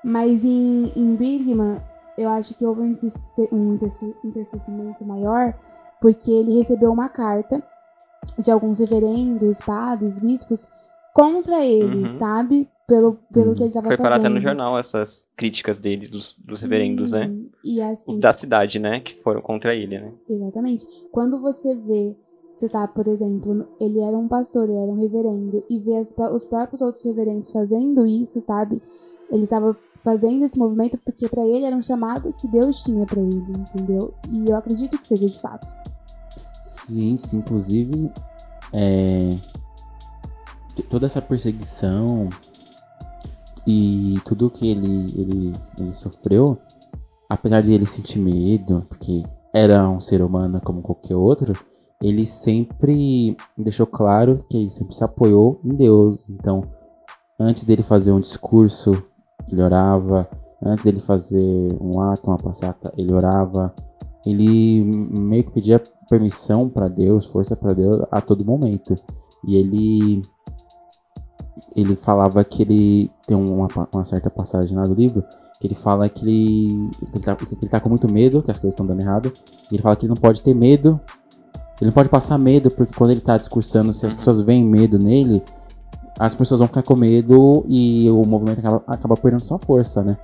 Mas 0.03 0.45
em, 0.45 0.93
em 0.97 1.15
Birmingham, 1.15 1.81
eu 2.17 2.29
acho 2.29 2.55
que 2.55 2.67
houve 2.67 2.81
um, 2.81 2.99
um 3.53 3.79
maior, 5.07 5.55
porque 6.01 6.31
ele 6.31 6.59
recebeu 6.59 6.93
uma 6.93 7.09
carta 7.09 7.63
de 8.37 8.51
alguns 8.51 8.81
reverendos, 8.81 9.61
padres, 9.61 10.19
bispos, 10.19 10.69
contra 11.15 11.65
ele, 11.65 12.05
Uhum. 12.05 12.19
sabe? 12.19 12.69
Pelo, 12.87 13.19
pelo 13.33 13.51
Uhum. 13.51 13.55
que 13.55 13.63
ele 13.63 13.69
estava 13.69 13.87
Foi 13.87 13.97
fazendo. 13.97 14.03
parar 14.03 14.17
até 14.17 14.29
no 14.31 14.41
jornal 14.41 14.79
essas 14.79 15.25
críticas 15.37 15.79
dele, 15.79 16.09
dos, 16.09 16.35
dos 16.39 16.63
reverendos, 16.63 17.13
né? 17.13 17.29
Sim, 17.29 17.51
E 17.63 17.83
assim, 17.83 18.13
Os 18.13 18.17
da 18.19 18.33
cidade, 18.33 18.79
né? 18.79 19.01
Que 19.01 19.15
foram 19.23 19.43
contra 19.43 19.75
ele, 19.75 19.99
né? 19.99 20.13
Exatamente. 20.29 20.87
Quando 21.13 21.39
você 21.41 21.75
vê, 21.77 22.17
você 22.57 22.67
tá, 22.69 22.89
por 22.89 23.07
exemplo, 23.07 23.69
ele 23.79 24.01
era 24.01 24.17
um 24.17 24.27
pastor, 24.27 24.65
ele 24.71 24.79
era 24.79 24.91
um 24.91 24.95
reverendo, 24.99 25.63
e 25.69 25.79
vê 25.81 25.97
as 25.99 26.13
pró- 26.15 26.35
os 26.35 26.45
próprios 26.47 26.81
outros 26.81 27.05
reverendos 27.05 27.51
fazendo 27.51 28.07
isso, 28.07 28.41
sabe? 28.41 28.81
Ele 29.31 29.47
tava 29.47 29.77
fazendo 30.03 30.45
esse 30.47 30.59
movimento 30.59 30.97
porque 31.05 31.29
pra 31.29 31.45
ele 31.45 31.65
era 31.67 31.77
um 31.77 31.83
chamado 31.83 32.33
que 32.41 32.49
Deus 32.49 32.83
tinha 32.83 33.05
pra 33.05 33.21
ele, 33.21 33.37
entendeu? 33.75 34.15
E 34.33 34.49
eu 34.49 34.57
acredito 34.57 34.97
que 34.99 35.07
seja 35.07 35.27
de 35.27 35.39
fato. 35.41 35.67
Sim, 36.63 37.19
sim. 37.19 37.37
Inclusive, 37.39 38.11
é, 38.73 39.35
toda 40.83 41.07
essa 41.07 41.21
perseguição 41.21 42.29
e 43.67 44.19
tudo 44.25 44.51
que 44.51 44.69
ele, 44.69 45.07
ele, 45.15 45.53
ele 45.79 45.93
sofreu, 45.93 46.59
apesar 47.29 47.63
de 47.63 47.73
ele 47.73 47.87
sentir 47.87 48.19
medo, 48.19 48.87
porque 48.89 49.23
era 49.53 49.89
um 49.89 50.01
ser 50.01 50.23
humano 50.23 50.61
como 50.61 50.83
qualquer 50.83 51.17
outro, 51.17 51.53
ele 52.01 52.25
sempre 52.25 53.37
deixou 53.57 53.87
claro 53.87 54.45
que 54.49 54.57
ele 54.57 54.71
sempre 54.71 54.95
se 54.95 55.03
apoiou 55.03 55.61
em 55.65 55.75
Deus. 55.75 56.25
Então, 56.29 56.63
antes 57.39 57.65
dele 57.65 57.83
fazer 57.83 58.13
um 58.13 58.21
discurso, 58.21 58.93
ele 59.51 59.63
orava. 59.63 60.29
Antes 60.63 60.85
dele 60.85 61.01
fazer 61.01 61.69
um 61.81 62.01
ato, 62.01 62.31
uma 62.31 62.37
passata, 62.37 62.93
ele 62.97 63.13
orava. 63.13 63.75
Ele 64.25 64.85
meio 64.85 65.45
que 65.45 65.53
pedia 65.53 65.83
permissão 66.09 66.69
para 66.69 66.89
Deus, 66.89 67.27
força 67.27 67.57
para 67.57 67.73
Deus 67.73 68.05
a 68.11 68.21
todo 68.21 68.45
momento. 68.45 68.95
E 69.47 69.57
ele 69.57 70.23
ele 71.75 71.97
falava 71.97 72.43
que 72.45 72.63
ele 72.63 73.11
tem 73.27 73.37
uma, 73.37 73.69
uma 73.93 74.05
certa 74.05 74.31
passagem 74.31 74.77
lá 74.77 74.85
do 74.85 74.95
livro 74.95 75.25
que 75.61 75.67
ele 75.67 75.75
fala 75.75 76.09
que 76.09 76.25
ele, 76.25 76.91
que 77.11 77.17
ele, 77.17 77.25
tá, 77.25 77.35
que 77.35 77.55
ele 77.55 77.69
tá 77.69 77.81
com 77.81 77.89
muito 77.89 78.11
medo, 78.11 78.43
que 78.43 78.51
as 78.51 78.59
coisas 78.59 78.75
estão 78.75 78.87
dando 78.87 79.01
errado. 79.01 79.33
Ele 79.71 79.83
fala 79.83 79.97
que 79.97 80.07
ele 80.07 80.15
não 80.15 80.21
pode 80.21 80.41
ter 80.41 80.55
medo 80.55 81.01
Ele 81.81 81.87
não 81.87 81.93
pode 81.93 82.09
passar 82.09 82.39
medo, 82.39 82.71
porque 82.71 82.95
quando 82.95 83.11
ele 83.11 83.21
tá 83.21 83.37
discursando, 83.37 83.93
se 83.93 84.07
as 84.07 84.15
pessoas 84.15 84.41
veem 84.41 84.65
medo 84.65 84.99
nele, 84.99 85.43
as 86.19 86.35
pessoas 86.35 86.61
vão 86.61 86.69
ficar 86.69 86.83
com 86.83 86.97
medo 86.97 87.65
e 87.69 88.09
o 88.11 88.25
movimento 88.25 88.59
acaba, 88.61 88.83
acaba 88.87 89.17
perdendo 89.17 89.45
sua 89.45 89.59
força, 89.59 90.03
né? 90.03 90.17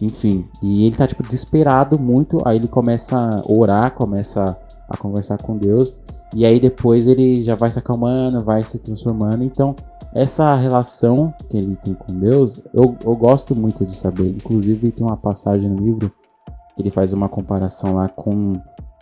Enfim, 0.00 0.46
e 0.62 0.86
ele 0.86 0.96
tá, 0.96 1.06
tipo, 1.06 1.22
desesperado 1.22 1.98
muito, 1.98 2.40
aí 2.44 2.56
ele 2.56 2.68
começa 2.68 3.16
a 3.16 3.52
orar, 3.52 3.92
começa 3.92 4.56
a 4.88 4.96
conversar 4.96 5.40
com 5.42 5.56
Deus, 5.56 5.96
e 6.34 6.44
aí 6.44 6.60
depois 6.60 7.08
ele 7.08 7.42
já 7.42 7.54
vai 7.54 7.70
se 7.70 7.78
acalmando, 7.78 8.44
vai 8.44 8.62
se 8.62 8.78
transformando, 8.78 9.42
então 9.42 9.74
essa 10.16 10.54
relação 10.54 11.34
que 11.48 11.58
ele 11.58 11.76
tem 11.76 11.92
com 11.92 12.14
Deus, 12.14 12.58
eu, 12.72 12.96
eu 13.04 13.14
gosto 13.14 13.54
muito 13.54 13.84
de 13.84 13.94
saber, 13.94 14.28
inclusive 14.28 14.90
tem 14.90 15.06
uma 15.06 15.16
passagem 15.16 15.68
no 15.68 15.76
livro 15.76 16.10
que 16.74 16.82
ele 16.82 16.90
faz 16.90 17.12
uma 17.12 17.28
comparação 17.28 17.94
lá 17.94 18.08
com, 18.08 18.54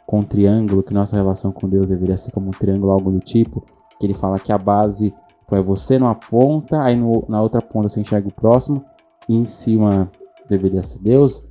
com 0.04 0.20
um 0.20 0.24
triângulo, 0.24 0.82
que 0.82 0.92
nossa 0.92 1.14
relação 1.16 1.52
com 1.52 1.68
Deus 1.68 1.88
deveria 1.88 2.16
ser 2.16 2.32
como 2.32 2.48
um 2.48 2.50
triângulo, 2.50 2.90
algo 2.90 3.12
do 3.12 3.20
tipo, 3.20 3.64
que 3.98 4.06
ele 4.06 4.14
fala 4.14 4.40
que 4.40 4.52
a 4.52 4.58
base 4.58 5.14
é 5.52 5.62
você 5.62 6.00
numa 6.00 6.16
ponta, 6.16 6.82
aí 6.82 6.96
no, 6.96 7.24
na 7.28 7.40
outra 7.40 7.62
ponta 7.62 7.88
você 7.88 8.00
enxerga 8.00 8.26
o 8.26 8.34
próximo, 8.34 8.84
e 9.28 9.36
em 9.36 9.46
cima 9.46 10.10
deveria 10.48 10.82
ser 10.82 10.98
Deus. 10.98 11.46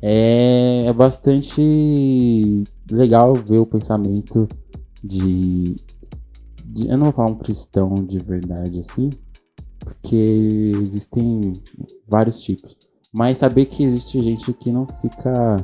É, 0.00 0.84
é 0.86 0.92
bastante 0.94 2.64
legal 2.90 3.34
ver 3.34 3.58
o 3.58 3.66
pensamento 3.66 4.48
de, 5.02 5.74
de. 5.74 5.76
Eu 6.78 6.96
não 6.96 7.04
vou 7.04 7.12
falar 7.12 7.30
um 7.30 7.36
cristão 7.36 7.94
de 7.94 8.18
verdade 8.18 8.80
assim, 8.80 9.10
porque 9.78 10.72
existem 10.80 11.52
vários 12.08 12.40
tipos. 12.42 12.76
Mas 13.12 13.38
saber 13.38 13.66
que 13.66 13.84
existe 13.84 14.20
gente 14.20 14.52
que 14.52 14.72
não 14.72 14.86
fica 14.86 15.56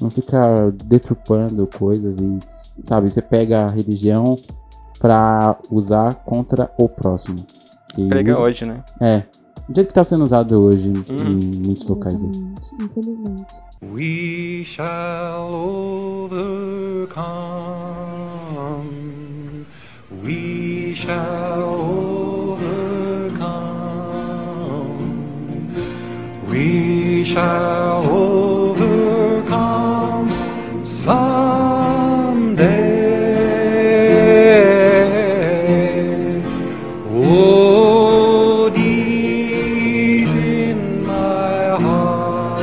não 0.00 0.10
fica 0.10 0.72
deturpando 0.84 1.68
coisas 1.68 2.18
e 2.18 2.38
sabe, 2.82 3.08
você 3.10 3.22
pega 3.22 3.66
a 3.66 3.70
religião 3.70 4.36
para 4.98 5.56
usar 5.70 6.14
contra 6.24 6.72
o 6.78 6.88
próximo. 6.88 7.46
E 7.96 8.08
Prega 8.08 8.32
usa... 8.32 8.42
hoje, 8.42 8.64
né? 8.64 8.82
É. 9.00 9.22
Do 9.68 9.74
jeito 9.76 9.88
que 9.88 9.94
tá 9.94 10.04
sendo 10.04 10.24
usado 10.24 10.60
hoje 10.60 10.90
hum. 10.90 11.04
em 11.30 11.56
muitos 11.64 11.86
locais 11.88 12.22
aí. 12.22 12.30
Infelizmente. 12.80 13.62
We 13.82 14.64
shall 14.64 15.54
overcome. 16.24 17.14
We 20.24 20.94
shall 20.94 21.62
overcome. 22.48 22.88
We 26.48 27.24
shall 27.26 28.06
overcome 28.08 29.44
someday. 30.82 31.44
Oh, 37.12 38.70
deep 38.70 40.28
in 40.28 41.04
my 41.04 41.76
heart, 41.84 42.62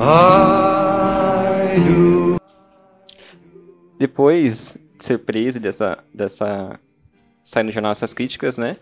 I 0.00 1.76
do. 1.86 2.38
Depois 3.98 4.78
preso 5.18 5.60
dessa, 5.60 6.02
dessa 6.12 6.78
saindo 7.44 7.68
no 7.68 7.72
jornal 7.72 7.92
essas 7.92 8.12
críticas, 8.12 8.58
né? 8.58 8.76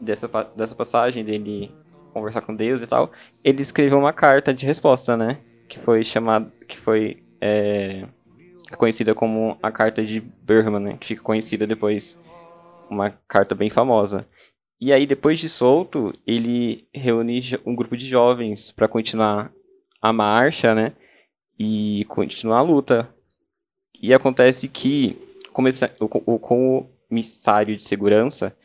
Dessa, 0.00 0.28
dessa 0.56 0.74
passagem 0.74 1.24
dele 1.24 1.74
conversar 2.12 2.40
com 2.42 2.54
Deus 2.54 2.82
e 2.82 2.86
tal, 2.86 3.12
ele 3.44 3.62
escreveu 3.62 3.98
uma 3.98 4.12
carta 4.12 4.52
de 4.52 4.66
resposta, 4.66 5.16
né? 5.16 5.38
Que 5.68 5.78
foi 5.78 6.02
chamada, 6.02 6.52
que 6.66 6.76
foi 6.76 7.22
é, 7.40 8.06
conhecida 8.76 9.14
como 9.14 9.56
a 9.62 9.70
carta 9.70 10.04
de 10.04 10.20
Bergman, 10.20 10.80
né? 10.80 10.96
Que 10.98 11.06
fica 11.06 11.22
conhecida 11.22 11.66
depois, 11.66 12.18
uma 12.88 13.10
carta 13.28 13.54
bem 13.54 13.70
famosa. 13.70 14.26
E 14.80 14.92
aí, 14.92 15.06
depois 15.06 15.38
de 15.38 15.48
solto, 15.48 16.12
ele 16.26 16.88
reúne 16.94 17.42
um 17.66 17.74
grupo 17.74 17.96
de 17.96 18.06
jovens 18.06 18.72
para 18.72 18.88
continuar 18.88 19.52
a 20.00 20.12
marcha, 20.12 20.74
né? 20.74 20.94
E 21.58 22.06
continuar 22.08 22.58
a 22.58 22.62
luta. 22.62 23.14
E 24.00 24.14
acontece 24.14 24.68
que, 24.68 25.18
o, 26.26 26.38
comissário 26.38 27.76
de 27.76 27.82
segurança, 27.82 28.56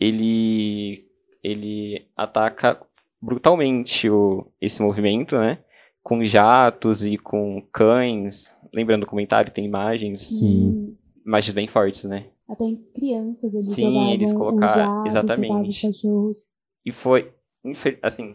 ele 0.00 1.06
ele 1.42 2.06
ataca 2.16 2.80
brutalmente 3.20 4.08
o, 4.10 4.46
esse 4.60 4.82
movimento, 4.82 5.36
né? 5.38 5.58
Com 6.02 6.24
jatos 6.24 7.04
e 7.04 7.16
com 7.16 7.62
cães. 7.72 8.52
Lembrando 8.72 9.04
o 9.04 9.06
comentário, 9.06 9.52
tem 9.52 9.64
imagens. 9.64 10.22
Sim. 10.22 10.96
Imagens 11.24 11.54
bem 11.54 11.68
fortes, 11.68 12.04
né? 12.04 12.26
Até 12.48 12.64
em 12.64 12.76
crianças 12.94 13.52
eles 13.52 13.66
Sim, 13.66 14.12
eles 14.12 14.32
colocaram. 14.32 15.02
Um 15.02 15.06
exatamente. 15.06 15.86
E 16.84 16.92
foi, 16.92 17.32
assim, 18.02 18.34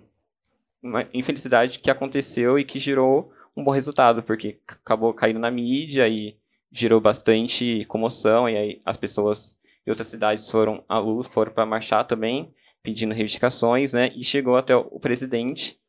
uma 0.82 1.08
infelicidade 1.14 1.80
que 1.80 1.90
aconteceu 1.90 2.60
e 2.60 2.66
que 2.66 2.78
gerou 2.78 3.32
um 3.56 3.64
bom 3.64 3.72
resultado, 3.72 4.22
porque 4.22 4.60
acabou 4.68 5.14
caindo 5.14 5.40
na 5.40 5.50
mídia 5.50 6.08
e 6.08 6.38
gerou 6.74 7.00
bastante 7.00 7.86
comoção, 7.86 8.50
e 8.50 8.58
aí 8.58 8.82
as 8.84 8.98
pessoas 8.98 9.58
de 9.86 9.92
outras 9.92 10.08
cidades 10.08 10.50
foram 10.50 10.84
à 10.90 10.98
luz, 10.98 11.28
foram 11.28 11.54
para 11.54 11.66
marchar 11.66 12.06
também, 12.08 12.54
pedindo 12.82 13.14
reivindicações, 13.14 13.94
né? 13.94 14.12
E 14.16 14.24
chegou 14.24 14.58
até 14.58 14.76
o 14.76 15.00
presidente 15.00 15.80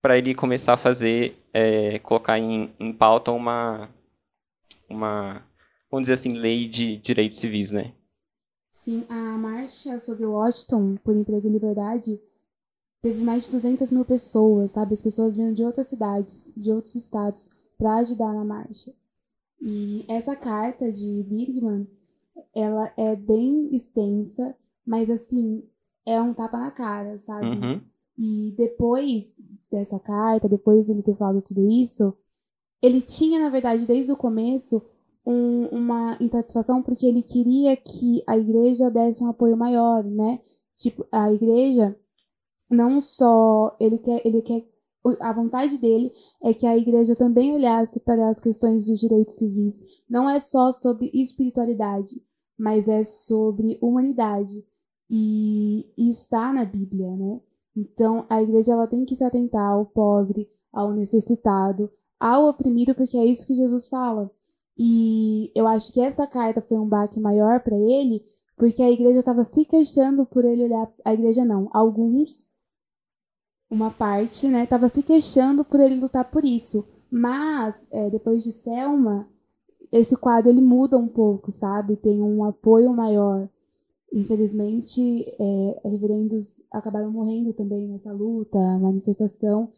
para 0.00 0.16
ele 0.16 0.34
começar 0.34 0.74
a 0.74 0.78
fazer, 0.78 1.36
é, 1.52 1.98
colocar 1.98 2.38
em, 2.38 2.72
em 2.78 2.92
pauta 2.92 3.32
uma, 3.32 3.90
uma, 4.88 5.44
vamos 5.90 6.04
dizer 6.04 6.12
assim, 6.12 6.34
lei 6.34 6.68
de 6.68 6.96
direitos 6.98 7.38
civis, 7.38 7.72
né? 7.72 7.92
Sim, 8.70 9.04
a 9.08 9.14
marcha 9.14 9.98
sobre 9.98 10.24
Washington 10.24 10.96
por 11.02 11.16
emprego 11.16 11.48
e 11.48 11.50
liberdade 11.50 12.20
teve 13.02 13.20
mais 13.20 13.46
de 13.46 13.50
200 13.50 13.90
mil 13.90 14.04
pessoas, 14.04 14.72
sabe? 14.72 14.94
As 14.94 15.02
pessoas 15.02 15.34
vinham 15.34 15.52
de 15.52 15.64
outras 15.64 15.88
cidades, 15.88 16.52
de 16.56 16.70
outros 16.70 16.94
estados, 16.94 17.50
para 17.76 17.96
ajudar 17.96 18.32
na 18.32 18.44
marcha. 18.44 18.92
E 19.60 20.04
essa 20.08 20.36
carta 20.36 20.90
de 20.92 21.22
Bigman, 21.24 21.86
ela 22.54 22.92
é 22.96 23.16
bem 23.16 23.74
extensa, 23.74 24.54
mas 24.84 25.10
assim, 25.10 25.62
é 26.04 26.20
um 26.20 26.34
tapa 26.34 26.58
na 26.58 26.70
cara, 26.70 27.18
sabe? 27.18 27.46
Uhum. 27.46 27.80
E 28.18 28.54
depois 28.56 29.34
dessa 29.70 29.98
carta, 29.98 30.48
depois 30.48 30.86
de 30.86 30.92
ele 30.92 31.02
ter 31.02 31.14
falado 31.14 31.42
tudo 31.42 31.68
isso, 31.68 32.14
ele 32.80 33.00
tinha, 33.00 33.40
na 33.40 33.48
verdade, 33.48 33.86
desde 33.86 34.12
o 34.12 34.16
começo, 34.16 34.82
um, 35.26 35.66
uma 35.66 36.16
insatisfação 36.20 36.82
porque 36.82 37.04
ele 37.04 37.22
queria 37.22 37.76
que 37.76 38.22
a 38.26 38.38
igreja 38.38 38.90
desse 38.90 39.22
um 39.22 39.28
apoio 39.28 39.56
maior, 39.56 40.04
né? 40.04 40.40
Tipo, 40.76 41.06
a 41.10 41.32
igreja 41.32 41.98
não 42.70 43.00
só 43.00 43.76
ele 43.80 43.98
quer, 43.98 44.22
ele 44.24 44.42
quer 44.42 44.64
a 45.20 45.32
vontade 45.32 45.78
dele 45.78 46.10
é 46.42 46.52
que 46.54 46.66
a 46.66 46.76
igreja 46.76 47.14
também 47.14 47.54
olhasse 47.54 48.00
para 48.00 48.28
as 48.28 48.40
questões 48.40 48.86
dos 48.86 49.00
direitos 49.00 49.34
civis. 49.34 49.82
Não 50.08 50.28
é 50.28 50.40
só 50.40 50.72
sobre 50.72 51.10
espiritualidade, 51.14 52.20
mas 52.58 52.88
é 52.88 53.04
sobre 53.04 53.78
humanidade. 53.80 54.64
E 55.08 55.88
está 55.96 56.52
na 56.52 56.64
Bíblia, 56.64 57.14
né? 57.16 57.40
Então, 57.76 58.24
a 58.28 58.42
igreja 58.42 58.72
ela 58.72 58.86
tem 58.86 59.04
que 59.04 59.14
se 59.14 59.22
atentar 59.22 59.72
ao 59.72 59.84
pobre, 59.84 60.48
ao 60.72 60.92
necessitado, 60.92 61.90
ao 62.18 62.48
oprimido, 62.48 62.94
porque 62.94 63.16
é 63.16 63.24
isso 63.24 63.46
que 63.46 63.54
Jesus 63.54 63.86
fala. 63.88 64.30
E 64.78 65.50
eu 65.54 65.66
acho 65.66 65.92
que 65.92 66.00
essa 66.00 66.26
carta 66.26 66.60
foi 66.60 66.78
um 66.78 66.88
baque 66.88 67.20
maior 67.20 67.60
para 67.60 67.76
ele, 67.76 68.24
porque 68.56 68.82
a 68.82 68.90
igreja 68.90 69.20
estava 69.20 69.44
se 69.44 69.64
queixando 69.64 70.26
por 70.26 70.44
ele 70.44 70.64
olhar. 70.64 70.90
A 71.04 71.14
igreja 71.14 71.44
não, 71.44 71.68
alguns, 71.72 72.46
uma 73.70 73.90
parte, 73.90 74.48
né, 74.48 74.64
estava 74.64 74.88
se 74.88 75.02
queixando 75.02 75.64
por 75.64 75.80
ele 75.80 75.96
lutar 75.96 76.30
por 76.30 76.44
isso. 76.44 76.84
Mas, 77.10 77.86
é, 77.90 78.10
depois 78.10 78.44
de 78.44 78.52
Selma, 78.52 79.28
esse 79.92 80.16
quadro 80.16 80.50
ele 80.50 80.60
muda 80.60 80.98
um 80.98 81.08
pouco, 81.08 81.52
sabe? 81.52 81.96
Tem 81.96 82.20
um 82.20 82.44
apoio 82.44 82.92
maior. 82.92 83.48
Infelizmente, 84.12 85.26
é, 85.38 85.88
reverendos 85.88 86.62
acabaram 86.70 87.10
morrendo 87.10 87.52
também 87.52 87.88
nessa 87.88 88.12
luta, 88.12 88.58
manifestação. 88.78 89.70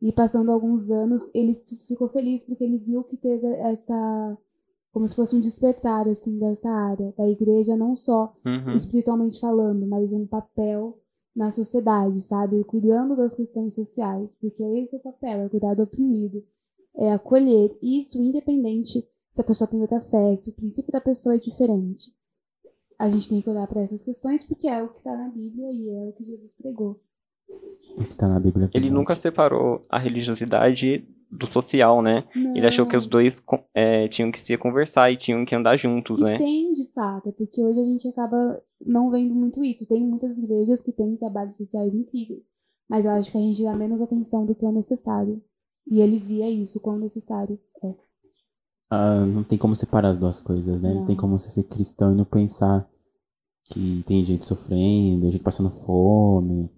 E 0.00 0.12
passando 0.12 0.50
alguns 0.50 0.90
anos, 0.90 1.30
ele 1.34 1.60
ficou 1.86 2.08
feliz 2.08 2.44
porque 2.44 2.64
ele 2.64 2.78
viu 2.78 3.02
que 3.04 3.16
teve 3.16 3.46
essa. 3.46 4.36
como 4.92 5.06
se 5.08 5.14
fosse 5.14 5.34
um 5.34 5.40
despertar, 5.40 6.08
assim, 6.08 6.38
dessa 6.38 6.68
área, 6.70 7.14
da 7.16 7.28
igreja, 7.28 7.76
não 7.76 7.96
só 7.96 8.34
uhum. 8.44 8.74
espiritualmente 8.74 9.40
falando, 9.40 9.86
mas 9.86 10.12
um 10.12 10.26
papel 10.26 10.98
na 11.36 11.50
sociedade, 11.50 12.20
sabe? 12.22 12.64
Cuidando 12.64 13.14
das 13.14 13.34
questões 13.34 13.74
sociais, 13.74 14.36
porque 14.40 14.62
esse 14.62 14.96
é 14.96 14.98
o 14.98 15.02
papel, 15.02 15.42
é 15.42 15.48
cuidar 15.48 15.74
do 15.74 15.82
oprimido, 15.82 16.42
é 16.96 17.12
acolher. 17.12 17.76
Isso 17.82 18.18
independente 18.18 19.06
se 19.30 19.40
a 19.40 19.44
pessoa 19.44 19.68
tem 19.68 19.80
outra 19.80 20.00
fé, 20.00 20.36
se 20.36 20.50
o 20.50 20.54
princípio 20.54 20.90
da 20.90 21.00
pessoa 21.00 21.34
é 21.34 21.38
diferente 21.38 22.10
a 22.98 23.08
gente 23.08 23.28
tem 23.28 23.42
que 23.42 23.50
olhar 23.50 23.66
para 23.66 23.82
essas 23.82 24.02
questões 24.02 24.44
porque 24.44 24.66
é 24.66 24.82
o 24.82 24.88
que 24.88 24.98
está 24.98 25.16
na 25.16 25.28
Bíblia 25.28 25.70
e 25.70 25.90
é 25.90 26.08
o 26.08 26.12
que 26.12 26.24
Jesus 26.24 26.54
pregou. 26.54 27.00
Está 27.98 28.26
na 28.26 28.40
Bíblia. 28.40 28.70
Ele 28.74 28.90
nunca 28.90 29.14
separou 29.14 29.82
a 29.88 29.98
religiosidade 29.98 31.06
do 31.30 31.46
social, 31.46 32.00
né? 32.02 32.24
Ele 32.34 32.66
achou 32.66 32.86
que 32.86 32.96
os 32.96 33.04
Não. 33.04 33.10
dois 33.10 33.42
é, 33.74 34.08
tinham 34.08 34.30
que 34.30 34.40
se 34.40 34.56
conversar 34.56 35.10
e 35.10 35.16
tinham 35.16 35.44
que 35.44 35.54
andar 35.54 35.76
juntos, 35.76 36.20
E 36.20 36.24
né? 36.24 36.38
tem, 36.38 36.72
de 36.72 36.90
fato, 36.92 37.28
é 37.28 37.32
porque 37.32 37.62
hoje 37.62 37.80
a 37.80 37.84
gente 37.84 38.08
acaba 38.08 38.62
não 38.84 39.10
vendo 39.10 39.34
muito 39.34 39.62
isso. 39.64 39.86
Tem 39.86 40.02
muitas 40.02 40.36
igrejas 40.38 40.82
que 40.82 40.92
têm 40.92 41.16
trabalhos 41.16 41.56
sociais 41.56 41.94
incríveis, 41.94 42.42
mas 42.88 43.04
eu 43.04 43.10
acho 43.12 43.30
que 43.30 43.38
a 43.38 43.40
gente 43.40 43.62
dá 43.62 43.74
menos 43.74 44.00
atenção 44.00 44.46
do 44.46 44.54
que 44.54 44.64
o 44.64 44.72
necessário. 44.72 45.42
E 45.88 46.00
ele 46.00 46.18
via 46.18 46.48
isso, 46.50 46.80
quão 46.80 46.98
necessário 46.98 47.58
é. 47.82 47.94
Ah, 48.90 49.20
não 49.26 49.42
tem 49.42 49.58
como 49.58 49.74
separar 49.74 50.10
as 50.10 50.18
duas 50.18 50.40
coisas, 50.40 50.80
né? 50.80 50.90
Não, 50.90 51.00
Não. 51.00 51.06
tem 51.06 51.16
como 51.16 51.38
você 51.38 51.50
ser 51.50 51.64
cristão 51.64 52.12
e 52.12 52.16
não 52.16 52.24
pensar 52.24 52.88
que 53.70 54.02
tem 54.06 54.24
gente 54.24 54.44
sofrendo, 54.44 55.28
gente 55.30 55.42
passando 55.42 55.70
fome, 55.70 56.70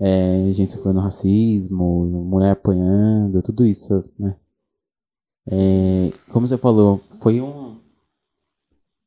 é, 0.00 0.52
gente 0.52 0.72
sofrendo 0.72 1.00
racismo, 1.00 2.06
mulher 2.06 2.52
apanhando, 2.52 3.42
tudo 3.42 3.64
isso, 3.66 4.04
né? 4.18 4.36
É, 5.46 6.12
como 6.30 6.46
você 6.46 6.56
falou, 6.56 7.00
foi 7.20 7.40
um. 7.40 7.80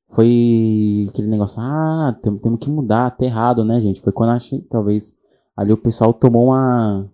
Foi 0.10 1.08
aquele 1.10 1.27
negócio, 1.27 1.60
ah, 1.62 2.18
tem- 2.22 2.38
temos 2.38 2.60
que 2.60 2.70
mudar, 2.70 3.12
tá 3.12 3.25
errado, 3.25 3.65
né, 3.65 3.82
gente? 3.82 4.00
Foi 4.01 4.13
quando 4.13 4.30
acho 4.32 4.60
talvez 4.63 5.18
ali 5.58 5.74
o 5.74 5.77
pessoal 5.77 6.13
tomou 6.13 6.48
uma, 6.48 7.10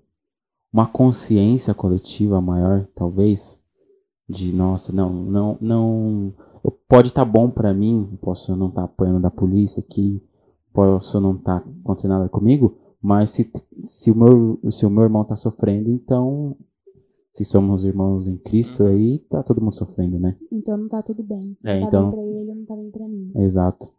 uma 0.74 0.88
consciência 0.88 1.74
coletiva 1.74 2.42
maior, 2.42 2.88
talvez, 2.96 3.60
de 4.30 4.54
nossa, 4.54 4.94
não, 4.94 5.12
não, 5.12 5.58
não. 5.62 6.34
Pode 6.88 7.10
estar 7.10 7.26
bom 7.26 7.50
pra 7.50 7.74
mim, 7.74 8.18
posso 8.22 8.56
não 8.56 8.70
estar 8.70 8.84
apanhando 8.86 9.22
da 9.22 9.32
polícia 9.32 9.82
aqui, 9.82 10.22
posso 10.74 11.20
não 11.22 11.36
estar 11.36 11.58
acontecendo 11.84 12.12
nada 12.12 12.30
comigo, 12.30 12.78
mas 13.02 13.32
se, 13.32 13.52
se, 13.84 14.12
o 14.12 14.16
meu, 14.16 14.60
se 14.72 14.86
o 14.86 14.90
meu 14.90 15.04
irmão 15.04 15.26
tá 15.26 15.36
sofrendo, 15.36 15.90
então, 15.90 16.56
se 17.32 17.44
somos 17.46 17.86
irmãos 17.86 18.28
em 18.28 18.38
Cristo, 18.38 18.84
aí 18.86 19.20
tá 19.30 19.42
todo 19.44 19.62
mundo 19.62 19.76
sofrendo, 19.76 20.20
né? 20.20 20.36
Então 20.52 20.78
não 20.78 20.88
tá 20.88 21.02
tudo 21.02 21.24
bem. 21.24 21.54
Se 21.56 21.68
É, 21.70 21.80
não 21.80 21.82
tá 21.82 21.88
então- 21.88 22.12
bem 22.12 22.12
pra 22.12 22.24
ele, 22.28 22.54
não 22.56 22.66
tá 22.66 22.76
bem 22.76 22.92
pra 22.92 23.08
mim. 23.08 23.32
Exato. 23.36 23.92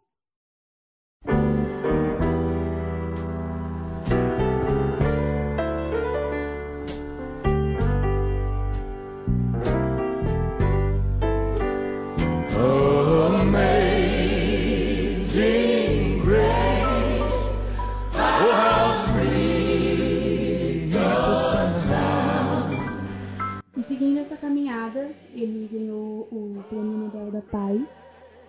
Seguindo 24.03 24.19
essa 24.19 24.35
caminhada, 24.35 25.09
ele 25.33 25.69
ganhou 25.71 26.27
o 26.31 26.61
Prêmio 26.67 26.97
Nobel 26.97 27.31
da 27.31 27.41
Paz. 27.41 27.97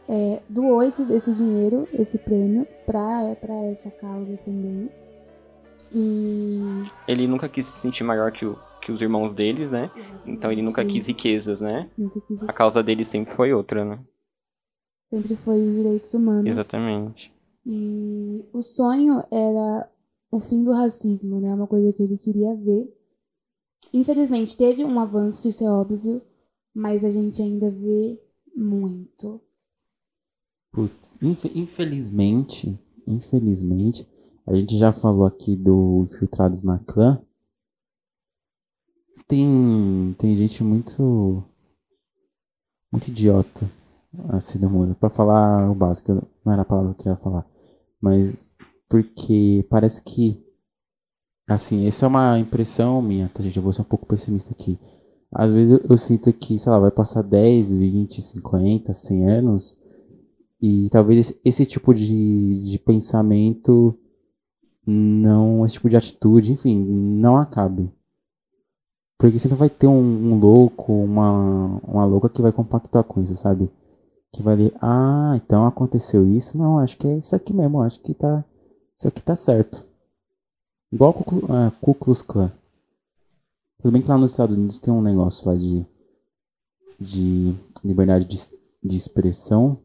É, 0.09 0.43
doou 0.49 0.83
esse, 0.83 1.03
esse 1.13 1.33
dinheiro, 1.33 1.89
esse 1.95 2.19
prêmio, 2.19 2.67
pra, 2.85 3.35
pra 3.41 3.55
essa 3.67 3.91
causa 3.93 4.37
também. 4.45 4.91
E. 5.95 6.83
Ele 7.07 7.27
nunca 7.29 7.49
quis 7.49 7.65
se 7.67 7.81
sentir 7.81 8.03
maior 8.05 8.33
que, 8.33 8.45
o- 8.45 8.59
que 8.83 8.91
os 8.93 9.01
irmãos 9.01 9.33
deles, 9.33 9.71
né? 9.71 9.91
Então 10.27 10.51
ele 10.51 10.61
nunca 10.61 10.85
quis 10.85 11.07
riquezas, 11.07 11.61
né? 11.61 11.89
nunca 11.97 12.21
quis. 12.21 12.43
A 12.43 12.53
causa 12.53 12.83
dele 12.83 13.05
sempre 13.05 13.33
foi 13.33 13.53
outra, 13.55 13.85
né? 13.85 13.99
Sempre 15.09 15.37
foi 15.37 15.61
os 15.67 15.75
direitos 15.75 16.13
humanos. 16.13 16.47
Exatamente. 16.51 17.33
E 17.65 18.45
o 18.53 18.61
sonho 18.61 19.23
era 19.31 19.89
o 20.33 20.41
fim 20.41 20.65
do 20.65 20.73
racismo, 20.73 21.41
né? 21.41 21.55
Uma 21.55 21.67
coisa 21.69 21.93
que 21.93 22.03
ele 22.03 22.19
queria 22.19 22.55
ver. 22.57 22.93
Infelizmente, 23.93 24.57
teve 24.57 24.85
um 24.85 24.99
avanço, 25.01 25.49
isso 25.49 25.65
é 25.65 25.71
óbvio, 25.71 26.21
mas 26.75 27.05
a 27.05 27.11
gente 27.11 27.41
ainda 27.41 27.71
vê 27.71 28.19
muito. 28.55 29.41
Putz, 30.71 31.11
infe- 31.23 31.51
infelizmente, 31.55 32.79
infelizmente, 33.07 34.07
a 34.47 34.55
gente 34.55 34.77
já 34.77 34.93
falou 34.93 35.25
aqui 35.25 35.57
do 35.57 36.05
Infiltrados 36.05 36.63
na 36.63 36.79
Clã. 36.81 37.19
Tem, 39.29 40.15
tem 40.19 40.35
gente 40.35 40.63
muito, 40.65 41.45
muito 42.93 43.09
idiota 43.09 43.71
assim 44.31 44.59
do 44.61 44.71
mundo. 44.71 44.95
Pra 44.95 45.11
falar 45.11 45.71
o 45.71 45.75
básico, 45.75 46.13
não 46.45 46.53
era 46.53 46.63
a 46.63 46.65
palavra 46.65 46.95
que 46.95 47.09
eu 47.09 47.13
ia 47.13 47.19
falar. 47.19 47.47
Mas 48.01 48.49
porque 48.89 49.67
parece 49.71 50.03
que, 50.05 50.44
assim, 51.47 51.87
essa 51.87 52.07
é 52.07 52.09
uma 52.09 52.39
impressão 52.39 53.01
minha, 53.03 53.29
tá 53.29 53.43
gente? 53.43 53.57
Eu 53.57 53.63
vou 53.63 53.73
ser 53.73 53.83
um 53.83 53.85
pouco 53.85 54.07
pessimista 54.07 54.53
aqui. 54.53 54.79
Às 55.33 55.51
vezes 55.53 55.73
eu, 55.73 55.91
eu 55.91 55.97
sinto 55.97 56.33
que, 56.33 56.59
sei 56.59 56.71
lá, 56.71 56.79
vai 56.79 56.91
passar 56.91 57.23
10, 57.23 57.73
20, 57.73 58.23
50, 58.23 58.93
100 58.93 59.29
anos 59.29 59.79
e 60.61 60.89
talvez 60.91 61.19
esse, 61.19 61.41
esse 61.45 61.67
tipo 61.67 61.93
de, 61.93 62.63
de 62.63 62.79
pensamento 62.79 63.99
não, 64.87 65.65
esse 65.65 65.75
tipo 65.75 65.89
de 65.89 65.97
atitude, 65.97 66.53
enfim, 66.53 66.79
não 66.79 67.37
acabe. 67.37 67.91
Porque 69.19 69.39
sempre 69.39 69.57
vai 69.57 69.71
ter 69.71 69.87
um, 69.87 70.33
um 70.33 70.39
louco, 70.39 70.93
uma, 70.93 71.81
uma 71.83 72.05
louca 72.05 72.29
que 72.29 72.43
vai 72.43 72.53
compactuar 72.53 73.05
com 73.05 73.23
isso, 73.23 73.35
sabe? 73.37 73.71
Que 74.33 74.43
vai 74.43 74.57
ler, 74.57 74.75
ah, 74.83 75.33
então 75.37 75.67
aconteceu 75.67 76.27
isso. 76.29 76.59
Não, 76.59 76.79
acho 76.79 76.97
que 76.97 77.07
é 77.09 77.19
isso 77.19 77.35
aqui 77.35 77.55
mesmo, 77.55 77.81
acho 77.81 78.01
que 78.01 78.13
tá. 78.13 78.45
Isso 78.97 79.09
aqui 79.09 79.23
tá 79.23 79.35
certo. 79.37 79.85
Igual 80.95 81.13
Klu- 81.13 81.47
ah, 81.51 81.71
Ku 81.81 81.93
Klux 81.95 82.23
Klan. 82.23 82.53
Tudo 83.83 83.93
bem 83.93 84.01
que 84.03 84.09
lá 84.09 84.17
nos 84.17 84.31
Estados 84.31 84.57
Unidos 84.57 84.79
tem 84.79 84.95
um 84.95 85.03
negócio 85.03 85.49
lá 85.51 85.57
de, 85.57 85.85
de 87.01 87.55
liberdade 87.85 88.25
de, 88.25 88.37
de 88.83 88.97
expressão. 88.97 89.79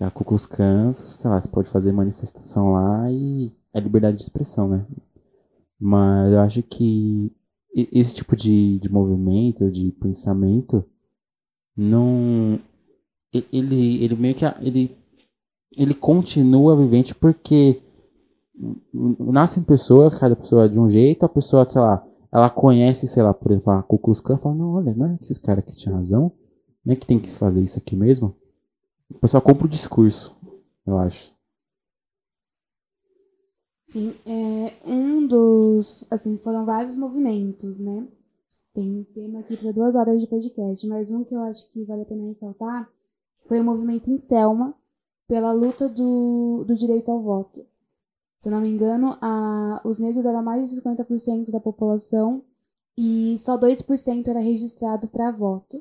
A 0.00 0.10
Ku 0.10 0.24
Klux 0.24 0.46
Klan, 0.46 0.94
sei 0.94 1.30
lá, 1.30 1.40
você 1.40 1.48
pode 1.48 1.68
fazer 1.68 1.92
manifestação 1.92 2.72
lá 2.72 3.10
e 3.12 3.54
é 3.74 3.78
liberdade 3.80 4.16
de 4.16 4.22
expressão, 4.22 4.68
né? 4.68 4.86
Mas 5.78 6.32
eu 6.32 6.40
acho 6.40 6.62
que 6.62 7.30
esse 7.74 8.14
tipo 8.14 8.34
de, 8.34 8.78
de 8.78 8.90
movimento, 8.90 9.70
de 9.70 9.92
pensamento, 9.92 10.84
não. 11.76 12.58
Ele, 13.52 14.02
ele 14.04 14.14
meio 14.16 14.34
que. 14.34 14.44
a- 14.44 14.58
Ele, 14.60 14.96
ele 15.76 15.94
continua 15.94 16.76
vivente 16.76 17.14
porque 17.14 17.80
nascem 18.92 19.62
pessoas, 19.62 20.14
cada 20.14 20.36
pessoa 20.36 20.66
é 20.66 20.68
de 20.68 20.80
um 20.80 20.88
jeito, 20.88 21.24
a 21.24 21.28
pessoa, 21.28 21.66
sei 21.66 21.80
lá, 21.80 22.06
ela 22.30 22.48
conhece, 22.48 23.08
sei 23.08 23.22
lá, 23.22 23.34
por 23.34 23.50
exemplo, 23.52 23.72
a 23.72 23.82
Ku 23.82 23.98
Klan, 23.98 24.38
fala, 24.38 24.54
não, 24.54 24.74
olha, 24.74 24.94
não 24.94 25.06
é 25.06 25.16
que 25.16 25.24
esses 25.24 25.38
caras 25.38 25.64
aqui 25.64 25.76
tinham 25.76 25.96
razão, 25.96 26.32
não 26.84 26.92
é 26.92 26.96
que 26.96 27.06
tem 27.06 27.18
que 27.18 27.28
fazer 27.28 27.62
isso 27.62 27.78
aqui 27.78 27.94
mesmo. 27.96 28.34
O 29.10 29.18
pessoal 29.18 29.42
compra 29.42 29.66
o 29.66 29.70
discurso, 29.70 30.36
eu 30.86 30.96
acho. 30.98 31.32
Sim, 33.86 34.14
é 34.24 34.72
um 34.86 35.26
dos. 35.26 36.06
Assim, 36.10 36.38
foram 36.38 36.64
vários 36.64 36.96
movimentos, 36.96 37.78
né? 37.78 38.08
Tem 38.72 39.06
tema 39.12 39.40
aqui 39.40 39.54
para 39.54 39.70
duas 39.70 39.94
horas 39.94 40.18
de 40.18 40.26
podcast, 40.26 40.86
mas 40.86 41.10
um 41.10 41.22
que 41.24 41.34
eu 41.34 41.42
acho 41.42 41.70
que 41.70 41.84
vale 41.84 42.02
a 42.02 42.06
pena 42.06 42.26
ressaltar 42.26 42.88
foi 43.46 43.60
o 43.60 43.64
movimento 43.64 44.10
em 44.10 44.18
Selma 44.18 44.74
pela 45.28 45.52
luta 45.52 45.90
do, 45.90 46.64
do 46.66 46.74
direito 46.74 47.10
ao 47.10 47.20
voto. 47.20 47.66
Se 48.42 48.48
eu 48.48 48.52
não 48.52 48.60
me 48.60 48.68
engano, 48.68 49.16
a, 49.20 49.80
os 49.84 50.00
negros 50.00 50.26
eram 50.26 50.42
mais 50.42 50.68
de 50.68 50.74
50% 50.74 51.52
da 51.52 51.60
população 51.60 52.42
e 52.98 53.36
só 53.38 53.56
2% 53.56 54.28
era 54.28 54.40
registrado 54.40 55.06
para 55.06 55.30
voto, 55.30 55.80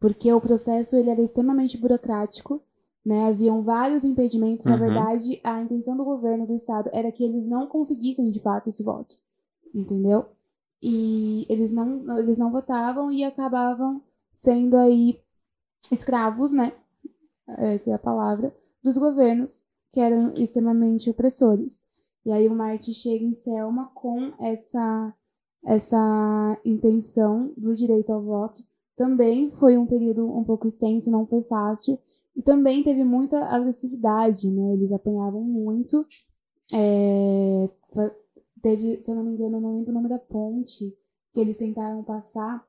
porque 0.00 0.32
o 0.32 0.40
processo 0.40 0.96
ele 0.96 1.10
era 1.10 1.20
extremamente 1.22 1.78
burocrático, 1.78 2.62
né? 3.04 3.28
Haviam 3.28 3.62
vários 3.62 4.04
impedimentos, 4.04 4.66
na 4.66 4.76
Uhum. 4.76 4.80
verdade, 4.80 5.40
a 5.44 5.60
intenção 5.60 5.96
do 5.96 6.04
governo 6.04 6.46
do 6.46 6.54
estado 6.54 6.88
era 6.94 7.12
que 7.12 7.24
eles 7.24 7.46
não 7.46 7.66
conseguissem 7.66 8.30
de 8.30 8.40
fato 8.40 8.70
esse 8.70 8.82
voto, 8.82 9.18
entendeu? 9.74 10.26
E 10.82 11.46
eles 11.50 11.72
não, 11.72 12.18
eles 12.18 12.38
não 12.38 12.52
votavam 12.52 13.12
e 13.12 13.24
acabavam 13.24 14.02
sendo 14.34 14.76
aí 14.78 15.20
escravos, 15.92 16.52
né? 16.52 16.72
Essa 17.58 17.90
é 17.90 17.94
a 17.94 17.98
palavra, 17.98 18.54
dos 18.82 18.96
governos 18.96 19.64
que 19.92 20.00
eram 20.00 20.32
extremamente 20.34 21.10
opressores. 21.10 21.82
E 22.24 22.32
aí 22.32 22.48
o 22.48 22.54
Martin 22.54 22.92
chega 22.92 23.24
em 23.24 23.34
Selma 23.34 23.90
com 23.94 24.32
essa 24.38 25.14
essa 25.64 26.58
intenção 26.64 27.52
do 27.56 27.74
direito 27.74 28.10
ao 28.10 28.22
voto. 28.22 28.64
Também 28.96 29.50
foi 29.52 29.76
um 29.76 29.86
período 29.86 30.26
um 30.26 30.44
pouco 30.44 30.66
extenso, 30.66 31.10
não 31.10 31.26
foi 31.26 31.42
fácil. 31.42 31.98
E 32.34 32.42
também 32.42 32.82
teve 32.82 33.04
muita 33.04 33.44
agressividade, 33.46 34.50
né? 34.50 34.72
Eles 34.74 34.92
apanhavam 34.92 35.42
muito. 35.42 36.06
É, 36.72 37.68
teve, 38.62 39.02
se 39.02 39.10
eu 39.10 39.16
não 39.16 39.24
me 39.24 39.32
engano, 39.32 39.60
não 39.60 39.76
lembro 39.76 39.90
o 39.90 39.94
nome 39.94 40.08
da 40.08 40.18
ponte 40.18 40.96
que 41.32 41.40
eles 41.40 41.56
tentaram 41.56 42.02
passar 42.02 42.64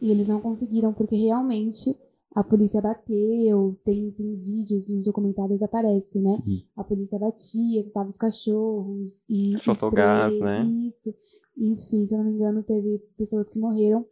e 0.00 0.10
eles 0.10 0.28
não 0.28 0.40
conseguiram, 0.40 0.92
porque 0.92 1.16
realmente 1.16 1.96
a 2.34 2.42
polícia 2.42 2.80
bateu, 2.80 3.78
tem, 3.84 4.10
tem 4.12 4.36
vídeos 4.36 4.88
nos 4.88 5.04
documentários 5.04 5.62
aparece, 5.62 6.18
né? 6.18 6.30
Sim. 6.44 6.62
A 6.76 6.82
polícia 6.82 7.18
batia, 7.18 7.80
assustava 7.80 8.08
os 8.08 8.16
cachorros 8.16 9.22
e 9.28 9.62
Soltou 9.62 9.90
gás, 9.90 10.40
né? 10.40 10.64
Isso. 10.64 11.14
Enfim, 11.56 12.06
se 12.06 12.14
eu 12.14 12.18
não 12.18 12.24
me 12.24 12.32
engano, 12.32 12.62
teve 12.62 12.98
pessoas 13.18 13.48
que 13.48 13.58
morreram. 13.58 14.06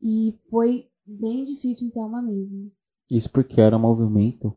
E 0.00 0.38
foi 0.50 0.86
bem 1.04 1.44
difícil 1.44 1.88
em 1.88 1.90
Selma 1.90 2.22
mesmo. 2.22 2.70
Isso 3.10 3.30
porque 3.30 3.60
era 3.60 3.76
um 3.76 3.80
movimento 3.80 4.56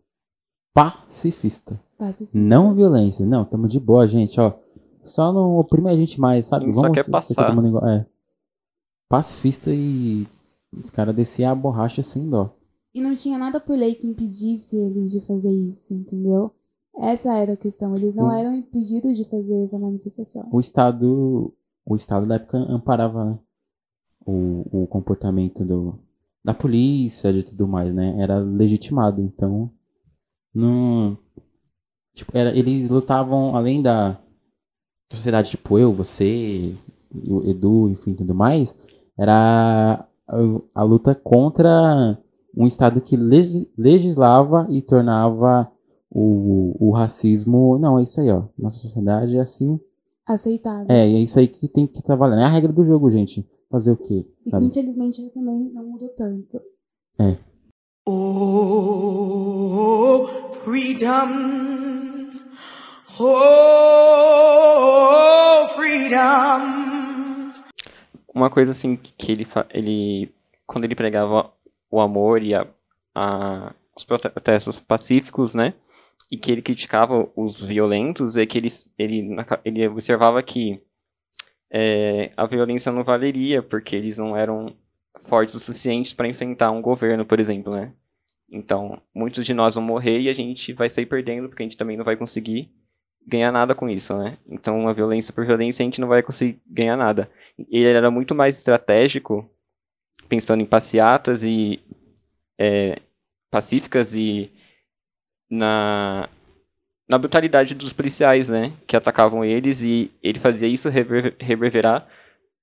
pacifista. 0.73 1.81
Pacifista. 1.97 2.37
Não 2.37 2.75
violência. 2.75 3.25
Não, 3.25 3.43
tamo 3.43 3.67
de 3.67 3.79
boa, 3.79 4.05
gente, 4.07 4.39
ó. 4.39 4.53
Só 5.03 5.31
não 5.33 5.57
oprime 5.57 5.89
a 5.89 5.95
gente 5.95 6.19
mais, 6.19 6.45
sabe? 6.45 6.65
A 6.65 6.67
gente 6.67 6.75
só 6.75 6.81
Vamos 6.83 6.95
quer 6.95 7.03
ser 7.03 7.11
passar. 7.11 7.65
igual. 7.65 7.87
É. 7.87 8.05
Pacifista 9.09 9.71
e 9.73 10.27
os 10.71 10.89
caras 10.89 11.15
desciam 11.15 11.51
a 11.51 11.55
borracha 11.55 12.03
sem 12.03 12.29
dó. 12.29 12.56
E 12.93 13.01
não 13.01 13.15
tinha 13.15 13.37
nada 13.37 13.59
por 13.59 13.77
lei 13.77 13.95
que 13.95 14.07
impedisse 14.07 14.75
eles 14.75 15.11
de 15.11 15.21
fazer 15.21 15.51
isso, 15.51 15.93
entendeu? 15.93 16.51
Essa 16.99 17.37
era 17.37 17.53
a 17.53 17.57
questão. 17.57 17.95
Eles 17.95 18.15
não 18.15 18.27
Hum. 18.27 18.31
eram 18.31 18.55
impedidos 18.55 19.15
de 19.15 19.23
fazer 19.25 19.63
essa 19.63 19.77
manifestação. 19.77 20.47
O 20.51 20.59
Estado. 20.59 21.53
O 21.85 21.95
Estado 21.95 22.25
da 22.25 22.35
época 22.35 22.57
amparava 22.57 23.23
né, 23.25 23.39
o, 24.25 24.83
o 24.83 24.87
comportamento 24.87 25.63
do, 25.63 25.97
da 26.43 26.53
polícia, 26.53 27.31
de 27.31 27.43
tudo 27.43 27.67
mais, 27.67 27.93
né? 27.93 28.15
Era 28.19 28.39
legitimado. 28.39 29.21
Então. 29.21 29.71
Não. 30.53 31.17
Tipo, 32.15 32.31
era, 32.35 32.57
eles 32.57 32.89
lutavam 32.89 33.55
além 33.55 33.81
da 33.81 34.19
sociedade, 35.11 35.51
tipo, 35.51 35.77
eu, 35.77 35.93
você, 35.93 36.75
e 37.13 37.31
o 37.31 37.43
Edu, 37.47 37.89
enfim, 37.89 38.15
tudo 38.15 38.33
mais. 38.33 38.75
Era 39.17 40.07
a, 40.27 40.37
a 40.73 40.83
luta 40.83 41.13
contra 41.13 42.17
um 42.55 42.65
Estado 42.67 43.01
que 43.01 43.15
legis- 43.17 43.67
legislava 43.77 44.67
e 44.69 44.81
tornava 44.81 45.69
o, 46.09 46.75
o 46.79 46.91
racismo. 46.91 47.77
Não, 47.79 47.99
é 47.99 48.03
isso 48.03 48.19
aí, 48.21 48.29
ó. 48.31 48.43
Nossa 48.57 48.77
sociedade 48.79 49.37
é 49.37 49.41
assim. 49.41 49.79
Aceitável. 50.25 50.85
É, 50.89 51.07
e 51.07 51.15
é 51.15 51.19
isso 51.19 51.39
aí 51.39 51.47
que 51.47 51.67
tem 51.67 51.87
que 51.87 52.01
trabalhar. 52.01 52.39
É 52.41 52.43
a 52.43 52.47
regra 52.49 52.71
do 52.71 52.85
jogo, 52.85 53.09
gente. 53.09 53.47
Fazer 53.69 53.91
o 53.91 53.97
quê? 53.97 54.25
Sabe? 54.47 54.65
Infelizmente 54.65 55.21
ela 55.21 55.29
também 55.31 55.71
não 55.73 55.83
mudou 55.83 56.09
tanto. 56.09 56.61
Oh, 58.59 60.25
freedom. 60.63 61.27
Oh, 63.19 63.27
freedom. 65.75 66.61
Uma 68.33 68.49
coisa 68.49 68.71
assim 68.71 68.95
que 68.95 69.29
ele, 69.31 69.45
ele 69.73 70.33
quando 70.65 70.85
ele 70.85 70.95
pregava 70.95 71.51
o 71.89 71.99
amor 72.01 72.41
e 72.43 72.53
a, 72.55 72.67
a- 73.15 73.73
os 73.95 74.03
protestos 74.05 74.79
pacíficos, 74.79 75.55
né? 75.55 75.73
E 76.31 76.37
que 76.37 76.51
ele 76.51 76.61
criticava 76.61 77.29
os 77.35 77.63
violentos, 77.63 78.37
é 78.37 78.45
que 78.45 78.57
ele, 78.57 78.67
ele, 78.97 79.27
ele 79.65 79.87
observava 79.87 80.41
que 80.43 80.81
é, 81.71 82.31
a 82.37 82.45
violência 82.45 82.91
não 82.91 83.03
valeria, 83.03 83.61
porque 83.61 83.95
eles 83.95 84.17
não 84.17 84.35
eram 84.35 84.75
fortes 85.23 85.55
o 85.55 85.59
suficiente 85.59 86.15
para 86.15 86.27
enfrentar 86.27 86.71
um 86.71 86.81
governo, 86.81 87.25
por 87.25 87.39
exemplo, 87.39 87.73
né? 87.73 87.93
Então, 88.49 89.01
muitos 89.13 89.45
de 89.45 89.53
nós 89.53 89.75
vão 89.75 89.83
morrer 89.83 90.21
e 90.21 90.29
a 90.29 90.33
gente 90.33 90.73
vai 90.73 90.89
sair 90.89 91.05
perdendo, 91.05 91.49
porque 91.49 91.63
a 91.63 91.65
gente 91.65 91.77
também 91.77 91.97
não 91.97 92.05
vai 92.05 92.15
conseguir 92.15 92.71
ganhar 93.25 93.51
nada 93.51 93.75
com 93.75 93.89
isso, 93.89 94.17
né? 94.17 94.37
Então, 94.47 94.79
uma 94.79 94.93
violência 94.93 95.33
por 95.33 95.45
violência, 95.45 95.83
a 95.83 95.85
gente 95.85 95.99
não 96.01 96.07
vai 96.07 96.23
conseguir 96.23 96.61
ganhar 96.65 96.95
nada. 96.95 97.29
Ele 97.69 97.87
era 97.89 98.09
muito 98.09 98.33
mais 98.33 98.57
estratégico, 98.57 99.49
pensando 100.27 100.61
em 100.61 100.65
passeatas 100.65 101.43
e 101.43 101.79
é, 102.59 102.99
pacíficas 103.51 104.13
e 104.13 104.51
na, 105.49 106.29
na 107.07 107.17
brutalidade 107.17 107.73
dos 107.75 107.93
policiais, 107.93 108.49
né? 108.49 108.73
Que 108.85 108.97
atacavam 108.97 109.43
eles 109.43 109.81
e 109.81 110.11
ele 110.21 110.39
fazia 110.39 110.67
isso 110.67 110.89
rever- 110.89 111.35
reverberar 111.39 112.07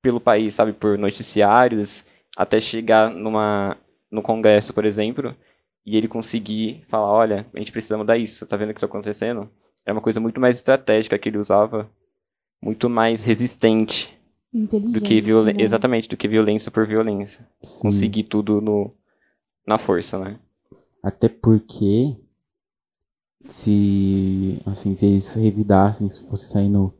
pelo 0.03 0.20
país, 0.20 0.55
sabe? 0.55 0.72
Por 0.72 0.98
noticiários, 0.98 2.05
até 2.37 2.61
chegar 2.61 3.11
numa, 3.11 3.77
no 4.11 4.22
Congresso, 4.22 4.74
por 4.74 4.85
exemplo, 4.85 5.35
e 5.87 5.96
ele 5.96 6.09
conseguir 6.09 6.85
falar, 6.88 7.11
olha, 7.11 7.46
a 7.55 7.59
gente 7.59 7.72
precisa 7.72 7.96
mudar 7.96 8.18
isso, 8.18 8.46
tá 8.46 8.57
vendo 8.57 8.70
o 8.70 8.74
que 8.74 8.81
tá 8.81 8.87
acontecendo? 8.87 9.50
É 9.87 9.92
uma 9.92 10.00
coisa 10.00 10.20
muito 10.20 10.40
mais 10.40 10.57
estratégica 10.57 11.18
que 11.18 11.29
ele 11.29 11.38
usava, 11.38 11.90
muito 12.62 12.88
mais 12.88 13.20
resistente. 13.22 14.18
Do 14.54 15.00
que 15.00 15.20
violência, 15.20 15.58
né? 15.58 15.64
exatamente, 15.64 16.08
do 16.08 16.16
que 16.16 16.28
violência 16.28 16.70
por 16.70 16.86
violência. 16.86 17.46
Sim. 17.60 17.88
Conseguir 17.88 18.24
tudo 18.24 18.60
no 18.60 18.92
na 19.66 19.78
força, 19.78 20.18
né? 20.18 20.38
Até 21.02 21.28
porque 21.28 22.16
se 23.48 24.60
assim, 24.64 24.94
se 24.94 25.06
eles 25.06 25.34
revidassem, 25.34 26.08
se 26.08 26.28
fosse 26.28 26.48
sair 26.48 26.68
no, 26.68 26.94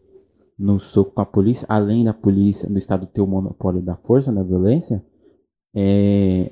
no 0.59 0.81
soco 0.81 1.13
com 1.13 1.21
a 1.21 1.27
polícia, 1.27 1.65
além 1.69 2.05
da 2.05 2.13
polícia 2.13 2.69
do 2.69 2.77
estado 2.77 3.07
ter 3.07 3.21
o 3.21 3.27
monopólio 3.27 3.81
da 3.81 3.95
força, 3.95 4.33
da 4.33 4.43
violência, 4.43 5.05
é, 5.73 6.51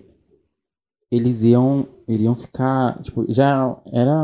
eles 1.11 1.43
iam 1.43 1.87
iriam 2.07 2.35
ficar, 2.35 3.03
tipo, 3.03 3.25
já 3.29 3.77
era 3.93 4.15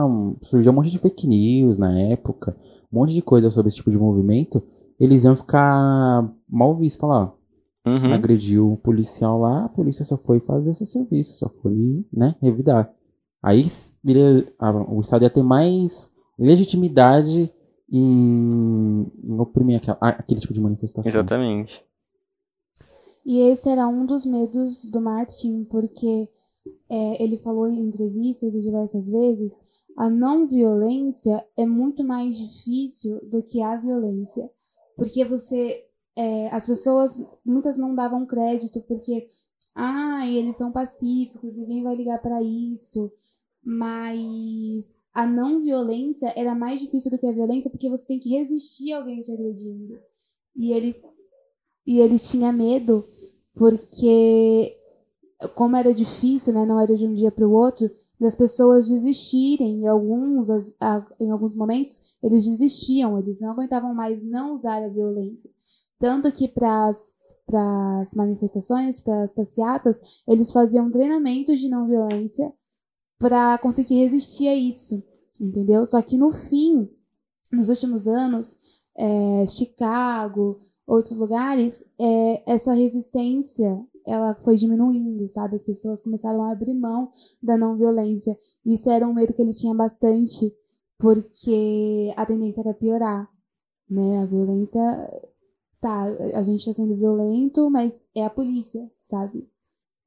surgiu 0.42 0.70
um 0.70 0.74
monte 0.76 0.90
de 0.90 0.98
fake 0.98 1.26
news 1.26 1.76
na 1.76 1.98
época, 1.98 2.56
um 2.92 3.00
monte 3.00 3.12
de 3.12 3.22
coisa 3.22 3.50
sobre 3.50 3.68
esse 3.68 3.78
tipo 3.78 3.90
de 3.90 3.98
movimento, 3.98 4.62
eles 4.98 5.24
iam 5.24 5.34
ficar 5.34 6.32
mal 6.48 6.76
vistos, 6.76 7.00
falar, 7.00 7.24
ó, 7.34 7.38
Uhum. 7.88 8.12
agrediu 8.12 8.72
o 8.72 8.76
policial 8.76 9.40
lá, 9.40 9.64
a 9.64 9.68
polícia 9.68 10.04
só 10.04 10.16
foi 10.18 10.40
fazer 10.40 10.70
o 10.70 10.74
seu 10.74 10.86
serviço, 10.86 11.34
só 11.34 11.48
foi, 11.62 12.04
né, 12.12 12.34
revidar. 12.42 12.92
Aí 13.42 13.64
o 14.88 15.00
Estado 15.00 15.22
ia 15.22 15.30
ter 15.30 15.42
mais 15.42 16.12
legitimidade 16.38 17.52
em, 17.90 19.06
em 19.24 19.40
oprimir 19.40 19.78
aquela- 19.78 19.98
aquele 20.00 20.40
tipo 20.40 20.52
de 20.52 20.60
manifestação. 20.60 21.08
Exatamente. 21.10 21.82
E 23.24 23.40
esse 23.40 23.68
era 23.68 23.86
um 23.86 24.04
dos 24.06 24.24
medos 24.26 24.84
do 24.86 25.00
Martin, 25.00 25.64
porque 25.64 26.28
é, 26.90 27.22
ele 27.22 27.36
falou 27.38 27.68
em 27.68 27.80
entrevistas 27.80 28.54
e 28.54 28.60
diversas 28.60 29.08
vezes, 29.08 29.56
a 29.96 30.08
não 30.10 30.46
violência 30.46 31.44
é 31.56 31.64
muito 31.66 32.04
mais 32.04 32.36
difícil 32.36 33.20
do 33.30 33.42
que 33.42 33.62
a 33.62 33.76
violência. 33.76 34.48
Porque 34.96 35.24
você. 35.24 35.84
É, 36.20 36.48
as 36.54 36.66
pessoas, 36.66 37.20
muitas 37.44 37.76
não 37.76 37.94
davam 37.94 38.26
crédito, 38.26 38.80
porque. 38.82 39.28
Ah, 39.74 40.26
eles 40.26 40.56
são 40.56 40.72
pacíficos, 40.72 41.56
ninguém 41.56 41.84
vai 41.84 41.94
ligar 41.94 42.20
para 42.20 42.42
isso. 42.42 43.12
Mas 43.62 44.84
a 45.14 45.26
não 45.26 45.62
violência 45.62 46.32
era 46.36 46.54
mais 46.54 46.80
difícil 46.80 47.10
do 47.10 47.18
que 47.18 47.26
a 47.26 47.32
violência, 47.32 47.70
porque 47.70 47.88
você 47.90 48.06
tem 48.06 48.18
que 48.18 48.30
resistir 48.30 48.92
a 48.92 48.98
alguém 48.98 49.20
te 49.20 49.32
agredindo. 49.32 49.98
E 50.56 50.72
ele 50.72 50.96
e 51.86 52.00
ele 52.00 52.18
tinha 52.18 52.52
medo 52.52 53.08
porque 53.54 54.76
como 55.54 55.76
era 55.76 55.94
difícil, 55.94 56.52
né, 56.52 56.66
não 56.66 56.80
era 56.80 56.94
de 56.96 57.06
um 57.06 57.14
dia 57.14 57.30
para 57.30 57.46
o 57.46 57.52
outro, 57.52 57.90
das 58.20 58.34
pessoas 58.34 58.88
desistirem. 58.88 59.82
E 59.82 59.86
alguns, 59.86 60.50
as- 60.50 60.74
a- 60.80 61.06
em 61.20 61.30
alguns 61.30 61.54
momentos, 61.54 62.00
eles 62.22 62.44
desistiam, 62.44 63.18
eles 63.18 63.40
não 63.40 63.50
aguentavam 63.52 63.94
mais 63.94 64.22
não 64.24 64.54
usar 64.54 64.82
a 64.84 64.88
violência. 64.88 65.50
Tanto 65.98 66.30
que 66.32 66.46
para 66.46 66.90
as 66.90 68.14
manifestações, 68.14 69.00
para 69.00 69.22
as 69.22 69.32
passeatas, 69.32 70.00
eles 70.26 70.52
faziam 70.52 70.90
treinamentos 70.90 71.60
de 71.60 71.68
não 71.68 71.88
violência 71.88 72.52
para 73.18 73.58
conseguir 73.58 73.96
resistir 73.96 74.48
a 74.48 74.54
isso, 74.54 75.02
entendeu? 75.40 75.84
Só 75.84 76.00
que 76.00 76.16
no 76.16 76.32
fim, 76.32 76.88
nos 77.50 77.68
últimos 77.68 78.06
anos, 78.06 78.56
é, 78.96 79.46
Chicago, 79.48 80.60
outros 80.86 81.16
lugares, 81.16 81.82
é, 81.98 82.52
essa 82.52 82.72
resistência 82.72 83.84
ela 84.06 84.34
foi 84.42 84.56
diminuindo, 84.56 85.28
sabe? 85.28 85.56
As 85.56 85.62
pessoas 85.62 86.02
começaram 86.02 86.42
a 86.42 86.50
abrir 86.50 86.72
mão 86.72 87.10
da 87.42 87.58
não 87.58 87.76
violência. 87.76 88.38
Isso 88.64 88.88
era 88.90 89.06
um 89.06 89.12
medo 89.12 89.34
que 89.34 89.42
eles 89.42 89.60
tinham 89.60 89.76
bastante, 89.76 90.50
porque 90.98 92.12
a 92.16 92.24
tendência 92.24 92.62
era 92.62 92.72
piorar, 92.72 93.28
né? 93.88 94.22
A 94.22 94.24
violência, 94.24 94.80
tá, 95.80 96.04
a 96.34 96.42
gente 96.42 96.64
tá 96.64 96.72
sendo 96.72 96.96
violento, 96.96 97.70
mas 97.70 97.94
é 98.14 98.24
a 98.24 98.30
polícia, 98.30 98.90
sabe? 99.04 99.48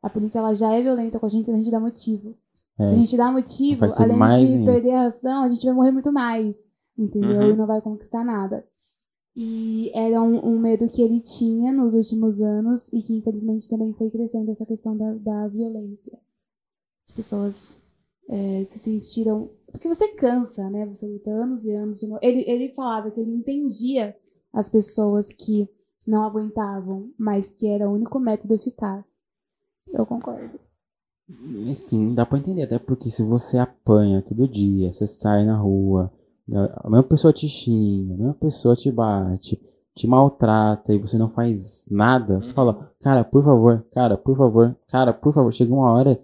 A 0.02 0.10
polícia 0.10 0.40
ela 0.40 0.54
já 0.54 0.72
é 0.74 0.82
violenta 0.82 1.20
com 1.20 1.26
a 1.26 1.30
gente 1.30 1.46
se 1.46 1.52
a 1.52 1.58
gente 1.58 1.72
dá 1.72 1.80
motivo. 1.80 2.36
É. 2.80 2.88
Se 2.88 2.94
a 2.94 2.96
gente 2.96 3.18
dá 3.18 3.32
motivo, 3.32 3.86
além 3.98 4.18
mais 4.18 4.48
de 4.48 4.56
ainda. 4.56 4.72
perder 4.72 4.92
a 4.92 5.04
razão, 5.04 5.44
a 5.44 5.50
gente 5.50 5.66
vai 5.66 5.74
morrer 5.74 5.92
muito 5.92 6.12
mais, 6.12 6.68
entendeu? 6.98 7.42
Uhum. 7.42 7.52
E 7.52 7.56
não 7.56 7.68
vai 7.68 7.82
conquistar 7.82 8.24
nada. 8.24 8.66
E 9.36 9.92
era 9.94 10.22
um, 10.22 10.46
um 10.46 10.60
medo 10.60 10.90
que 10.90 11.02
ele 11.02 11.22
tinha 11.22 11.72
nos 11.72 11.94
últimos 11.94 12.42
anos 12.42 12.92
e 12.92 13.02
que 13.02 13.16
infelizmente 13.16 13.70
também 13.70 13.94
foi 13.94 14.10
crescendo 14.10 14.52
essa 14.52 14.66
questão 14.66 14.98
da, 14.98 15.14
da 15.14 15.48
violência. 15.48 16.18
As 17.06 17.12
pessoas 17.12 17.82
é, 18.30 18.64
se 18.64 18.80
sentiram. 18.80 19.50
Porque 19.72 19.88
você 19.88 20.10
cansa, 20.10 20.70
né? 20.70 20.86
Você 20.88 21.08
luta 21.08 21.30
anos 21.30 21.64
e 21.64 21.72
anos 21.72 22.00
de 22.00 22.08
novo. 22.08 22.20
Ele, 22.22 22.44
ele 22.48 22.74
falava 22.74 23.10
que 23.12 23.20
ele 23.20 23.32
entendia 23.32 24.16
as 24.54 24.70
pessoas 24.70 25.32
que 25.32 25.68
não 26.08 26.24
aguentavam, 26.24 27.12
mas 27.18 27.54
que 27.54 27.68
era 27.68 27.90
o 27.90 27.94
único 27.94 28.20
método 28.20 28.54
eficaz. 28.54 29.06
Eu 29.94 30.06
concordo. 30.06 30.60
E 31.30 31.76
Sim, 31.78 32.14
dá 32.14 32.26
pra 32.26 32.38
entender, 32.38 32.64
até 32.64 32.78
porque 32.80 33.10
se 33.10 33.24
você 33.24 33.58
apanha 33.58 34.22
todo 34.22 34.48
dia, 34.48 34.92
você 34.92 35.08
sai 35.08 35.46
na 35.46 35.58
rua, 35.58 36.12
a 36.84 36.90
mesma 36.90 37.04
pessoa 37.04 37.32
te 37.32 37.48
xinga, 37.48 38.14
a 38.14 38.18
mesma 38.18 38.34
pessoa 38.34 38.76
te 38.76 38.92
bate, 38.92 39.62
te 39.96 40.08
maltrata 40.08 40.94
e 40.94 40.98
você 40.98 41.18
não 41.18 41.30
faz 41.30 41.88
nada, 41.90 42.42
você 42.42 42.50
Uhum. 42.50 42.56
fala, 42.56 42.92
cara, 43.02 43.24
por 43.24 43.44
favor, 43.44 43.86
cara, 43.94 44.18
por 44.18 44.36
favor, 44.36 44.76
cara, 44.88 45.14
por 45.14 45.32
favor. 45.34 45.54
Chega 45.54 45.74
uma 45.74 45.92
hora 45.92 46.22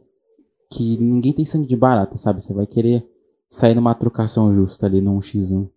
que 0.72 0.98
ninguém 0.98 1.32
tem 1.34 1.46
sangue 1.46 1.68
de 1.68 1.78
barata, 1.78 2.18
sabe? 2.18 2.42
Você 2.42 2.54
vai 2.54 2.66
querer 2.68 3.08
sair 3.50 3.76
numa 3.76 3.96
trocação 3.96 4.54
justa 4.54 4.86
ali 4.86 5.00
num 5.00 5.20
X1. 5.22 5.70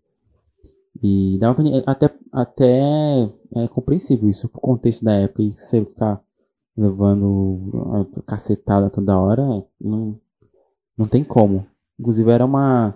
E 1.03 1.39
dá 1.39 1.53
uma, 1.53 1.83
até, 1.87 2.11
até 2.33 3.31
é 3.57 3.69
compreensível 3.69 4.29
isso, 4.29 4.49
pro 4.49 4.61
contexto 4.61 5.05
da 5.05 5.13
época, 5.15 5.43
e 5.43 5.55
você 5.55 5.85
ficar 5.85 6.23
levando 6.77 8.07
a 8.17 8.23
cacetada 8.23 8.91
toda 8.91 9.19
hora, 9.19 9.43
não, 9.81 10.19
não 10.97 11.07
tem 11.07 11.23
como. 11.23 11.67
Inclusive 11.99 12.31
era 12.31 12.45
uma 12.45 12.95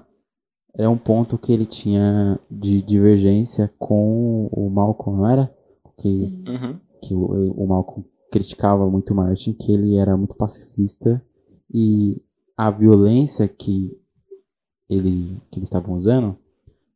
era 0.76 0.90
um 0.90 0.98
ponto 0.98 1.38
que 1.38 1.52
ele 1.52 1.66
tinha 1.66 2.38
de 2.50 2.82
divergência 2.82 3.72
com 3.78 4.48
o 4.50 4.68
Malcolm, 4.68 5.20
não 5.20 5.30
era? 5.30 5.54
Que, 5.98 6.08
Sim. 6.08 6.44
Uhum. 6.48 6.80
que 7.00 7.14
o, 7.14 7.52
o 7.52 7.66
Malcolm 7.68 8.04
criticava 8.30 8.90
muito 8.90 9.12
o 9.12 9.16
Martin, 9.16 9.52
que 9.52 9.72
ele 9.72 9.96
era 9.96 10.16
muito 10.16 10.34
pacifista 10.34 11.24
e 11.72 12.20
a 12.56 12.70
violência 12.70 13.46
que 13.46 13.96
ele 14.88 15.40
que 15.50 15.58
eles 15.58 15.68
estavam 15.68 15.94
usando 15.94 16.36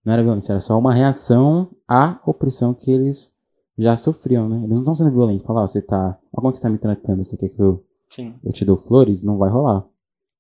não 0.09 0.15
era 0.15 0.23
violência, 0.23 0.53
era 0.53 0.61
só 0.61 0.79
uma 0.79 0.95
reação 0.95 1.69
à 1.87 2.19
opressão 2.25 2.73
que 2.73 2.91
eles 2.91 3.37
já 3.77 3.95
sofriam, 3.95 4.49
né? 4.49 4.57
Eles 4.57 4.71
não 4.71 4.79
estão 4.79 4.95
sendo 4.95 5.11
violentos. 5.11 5.45
Falar, 5.47 5.65
ó, 5.65 5.67
você 5.67 5.83
tá. 5.83 6.19
Olha 6.33 6.41
como 6.41 6.51
que 6.51 6.57
você 6.57 6.63
tá 6.63 6.71
me 6.71 6.79
tratando, 6.79 7.23
você 7.23 7.37
quer 7.37 7.51
que 7.51 7.61
eu, 7.61 7.85
Sim. 8.09 8.35
eu 8.43 8.51
te 8.51 8.65
dou 8.65 8.79
flores? 8.79 9.23
Não 9.23 9.37
vai 9.37 9.51
rolar. 9.51 9.85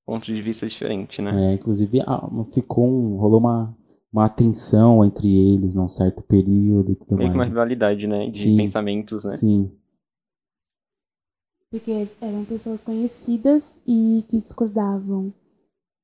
Ponto 0.06 0.24
de 0.24 0.40
vista 0.40 0.66
diferente, 0.66 1.20
né? 1.20 1.50
É, 1.50 1.54
inclusive, 1.54 2.00
ah, 2.06 2.26
ficou 2.50 2.88
um, 2.88 3.18
rolou 3.18 3.40
uma, 3.40 3.76
uma 4.10 4.26
tensão 4.30 5.04
entre 5.04 5.28
eles 5.28 5.74
num 5.74 5.86
certo 5.86 6.22
período 6.22 6.92
e 6.92 6.96
tudo 6.96 7.16
Meio 7.18 7.28
que 7.28 7.34
uma 7.34 7.40
mais. 7.40 7.48
rivalidade, 7.50 8.06
né? 8.06 8.30
De 8.30 8.38
Sim. 8.38 8.56
pensamentos, 8.56 9.24
né? 9.26 9.32
Sim, 9.32 9.70
Porque 11.70 11.92
eram 12.22 12.42
pessoas 12.46 12.82
conhecidas 12.82 13.76
e 13.86 14.24
que 14.28 14.40
discordavam, 14.40 15.30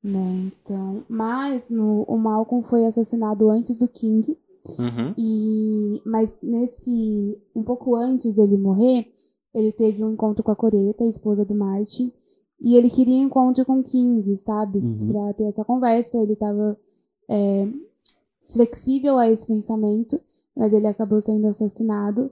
né? 0.05 0.53
Então, 0.61 1.03
mas 1.09 1.71
no, 1.71 2.03
o 2.03 2.19
Malcolm 2.19 2.63
foi 2.63 2.85
assassinado 2.85 3.49
antes 3.49 3.79
do 3.79 3.89
King 3.89 4.37
Uhum. 4.79 5.15
e 5.19 6.01
mas 6.07 6.39
nesse 6.43 7.39
um 7.55 7.63
pouco 7.63 7.95
antes 7.95 8.35
dele 8.35 8.57
morrer, 8.57 9.13
ele 9.55 9.73
teve 9.73 10.03
um 10.05 10.13
encontro 10.13 10.43
com 10.43 10.51
a 10.51 10.57
Coreta, 10.57 11.05
a 11.05 11.09
esposa 11.09 11.45
do 11.45 11.55
Martin, 11.55 12.13
e 12.61 12.77
ele 12.77 12.91
queria 12.91 13.17
um 13.17 13.27
encontro 13.27 13.65
com 13.65 13.81
o 13.81 13.85
King, 13.85 14.37
sabe? 14.39 14.79
Uhum. 14.79 15.09
Pra 15.09 15.35
ter 15.35 15.45
essa 15.45 15.65
conversa, 15.65 16.19
ele 16.19 16.37
tava 16.37 16.79
é, 17.29 17.69
flexível 18.53 19.19
a 19.19 19.31
esse 19.31 19.47
pensamento, 19.47 20.21
mas 20.57 20.73
ele 20.73 20.87
acabou 20.87 21.21
sendo 21.21 21.47
assassinado 21.47 22.31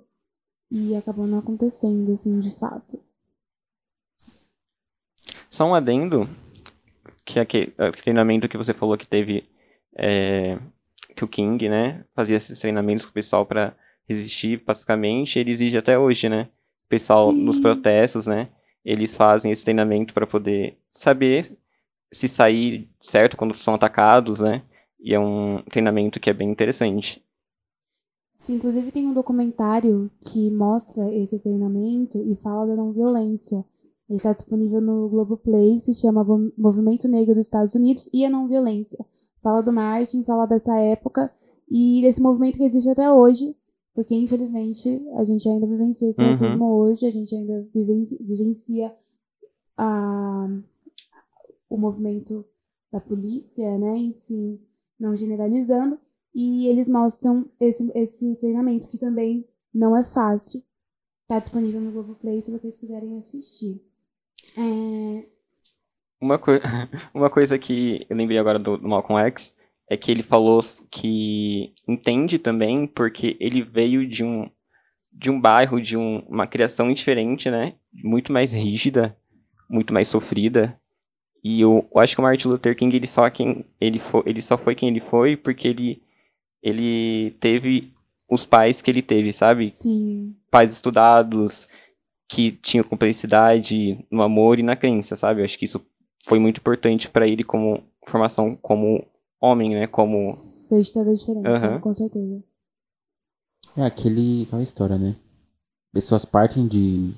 e 0.70 0.94
acabou 0.96 1.26
não 1.26 1.38
acontecendo 1.38 2.12
assim 2.12 2.38
de 2.40 2.50
fato. 2.50 2.98
Só 5.50 5.66
um 5.66 5.74
adendo, 5.74 6.26
que 7.24 7.38
é 7.38 7.42
aquele, 7.42 7.72
aquele 7.78 8.02
treinamento 8.02 8.48
que 8.48 8.56
você 8.56 8.74
falou 8.74 8.96
que 8.96 9.06
teve, 9.06 9.48
é, 9.96 10.58
que 11.14 11.24
o 11.24 11.28
King, 11.28 11.68
né, 11.68 12.04
fazia 12.14 12.36
esses 12.36 12.58
treinamentos 12.58 13.04
com 13.04 13.10
o 13.10 13.14
pessoal 13.14 13.46
pra 13.46 13.74
resistir 14.08 14.62
pacificamente, 14.64 15.38
ele 15.38 15.50
exige 15.50 15.76
até 15.78 15.98
hoje, 15.98 16.28
né? 16.28 16.48
O 16.86 16.88
pessoal 16.88 17.32
nos 17.32 17.56
Sim. 17.56 17.62
protestos, 17.62 18.26
né, 18.26 18.48
eles 18.84 19.16
fazem 19.16 19.52
esse 19.52 19.64
treinamento 19.64 20.12
pra 20.12 20.26
poder 20.26 20.76
saber 20.90 21.56
se 22.12 22.28
sair 22.28 22.90
certo 23.00 23.36
quando 23.36 23.54
são 23.54 23.74
atacados, 23.74 24.40
né? 24.40 24.62
E 25.00 25.14
é 25.14 25.18
um 25.18 25.62
treinamento 25.62 26.20
que 26.20 26.28
é 26.28 26.32
bem 26.32 26.50
interessante. 26.50 27.24
Sim, 28.34 28.56
inclusive 28.56 28.90
tem 28.90 29.06
um 29.06 29.14
documentário 29.14 30.10
que 30.24 30.50
mostra 30.50 31.12
esse 31.14 31.38
treinamento 31.38 32.18
e 32.18 32.34
fala 32.36 32.66
da 32.66 32.74
não 32.74 32.92
violência. 32.92 33.64
Ele 34.12 34.18
está 34.18 34.34
disponível 34.34 34.78
no 34.82 35.08
Globoplay, 35.08 35.80
se 35.80 35.94
chama 35.94 36.22
Movimento 36.58 37.08
Negro 37.08 37.34
dos 37.34 37.46
Estados 37.46 37.74
Unidos 37.74 38.10
e 38.12 38.26
a 38.26 38.28
Não 38.28 38.46
Violência. 38.46 39.02
Fala 39.42 39.62
do 39.62 39.72
Martin, 39.72 40.22
fala 40.22 40.44
dessa 40.44 40.76
época 40.78 41.32
e 41.66 42.02
desse 42.02 42.20
movimento 42.20 42.58
que 42.58 42.64
existe 42.64 42.90
até 42.90 43.10
hoje, 43.10 43.56
porque 43.94 44.14
infelizmente 44.14 45.02
a 45.16 45.24
gente 45.24 45.48
ainda 45.48 45.66
vivencia 45.66 46.10
esse 46.10 46.20
Uhum. 46.20 46.28
racismo 46.28 46.64
hoje, 46.74 47.06
a 47.06 47.10
gente 47.10 47.34
ainda 47.34 47.66
viven- 47.74 48.04
vivencia 48.20 48.94
a, 49.78 50.46
o 51.70 51.78
movimento 51.78 52.44
da 52.92 53.00
polícia, 53.00 53.78
né? 53.78 53.96
Enfim, 53.96 54.60
não 55.00 55.16
generalizando. 55.16 55.98
E 56.34 56.66
eles 56.66 56.86
mostram 56.86 57.46
esse, 57.58 57.90
esse 57.94 58.36
treinamento, 58.36 58.88
que 58.88 58.98
também 58.98 59.48
não 59.72 59.96
é 59.96 60.04
fácil. 60.04 60.62
Tá 61.26 61.38
disponível 61.38 61.80
no 61.80 61.92
Globoplay 61.92 62.42
se 62.42 62.50
vocês 62.50 62.76
quiserem 62.76 63.16
assistir. 63.16 63.80
É, 64.56 65.26
Uma, 66.20 66.38
coi- 66.38 66.60
uma 67.14 67.28
coisa 67.30 67.58
que 67.58 68.06
eu 68.08 68.16
lembrei 68.16 68.38
agora 68.38 68.58
do, 68.58 68.76
do 68.76 68.88
Malcolm 68.88 69.20
X 69.26 69.54
é 69.90 69.96
que 69.96 70.10
ele 70.10 70.22
falou 70.22 70.60
que 70.90 71.74
entende 71.86 72.38
também 72.38 72.86
porque 72.86 73.36
ele 73.40 73.62
veio 73.62 74.06
de 74.08 74.24
um, 74.24 74.48
de 75.12 75.30
um 75.30 75.40
bairro, 75.40 75.80
de 75.82 75.96
um- 75.96 76.20
uma 76.28 76.46
criação 76.46 76.92
diferente, 76.92 77.50
né? 77.50 77.74
Muito 77.92 78.32
mais 78.32 78.52
rígida, 78.52 79.16
muito 79.70 79.94
mais 79.94 80.08
sofrida. 80.08 80.78
E 81.44 81.60
eu, 81.62 81.88
eu 81.94 82.00
acho 82.00 82.14
que 82.16 82.20
o 82.20 82.24
Martin 82.24 82.48
Luther 82.48 82.76
King 82.76 82.96
ele 82.96 83.06
só, 83.06 83.28
quem, 83.30 83.64
ele, 83.80 83.98
fo, 83.98 84.22
ele 84.26 84.42
só 84.42 84.58
foi 84.58 84.74
quem 84.74 84.88
ele 84.90 85.00
foi 85.00 85.36
porque 85.36 85.68
ele, 85.68 86.02
ele 86.62 87.32
teve 87.40 87.92
os 88.30 88.46
pais 88.46 88.82
que 88.82 88.90
ele 88.90 89.02
teve, 89.02 89.32
sabe? 89.32 89.76
sim, 89.78 90.36
pais 90.50 90.72
estudados, 90.72 91.68
que 92.32 92.52
tinham 92.52 92.82
cumplicidade 92.82 94.02
no 94.10 94.22
amor 94.22 94.58
e 94.58 94.62
na 94.62 94.74
crença, 94.74 95.14
sabe? 95.14 95.42
Eu 95.42 95.44
acho 95.44 95.58
que 95.58 95.66
isso 95.66 95.84
foi 96.24 96.38
muito 96.38 96.58
importante 96.58 97.10
pra 97.10 97.28
ele 97.28 97.44
como 97.44 97.82
formação 98.06 98.56
como 98.56 99.04
homem, 99.38 99.74
né? 99.74 99.86
Como 99.86 100.38
fez 100.66 100.90
toda 100.90 101.10
a 101.10 101.14
diferença, 101.14 101.66
Aham. 101.66 101.80
com 101.80 101.92
certeza. 101.92 102.42
É 103.76 103.84
aquele, 103.84 104.44
aquela 104.44 104.62
história, 104.62 104.96
né? 104.96 105.14
Pessoas 105.92 106.24
partem 106.24 106.66
de 106.66 107.12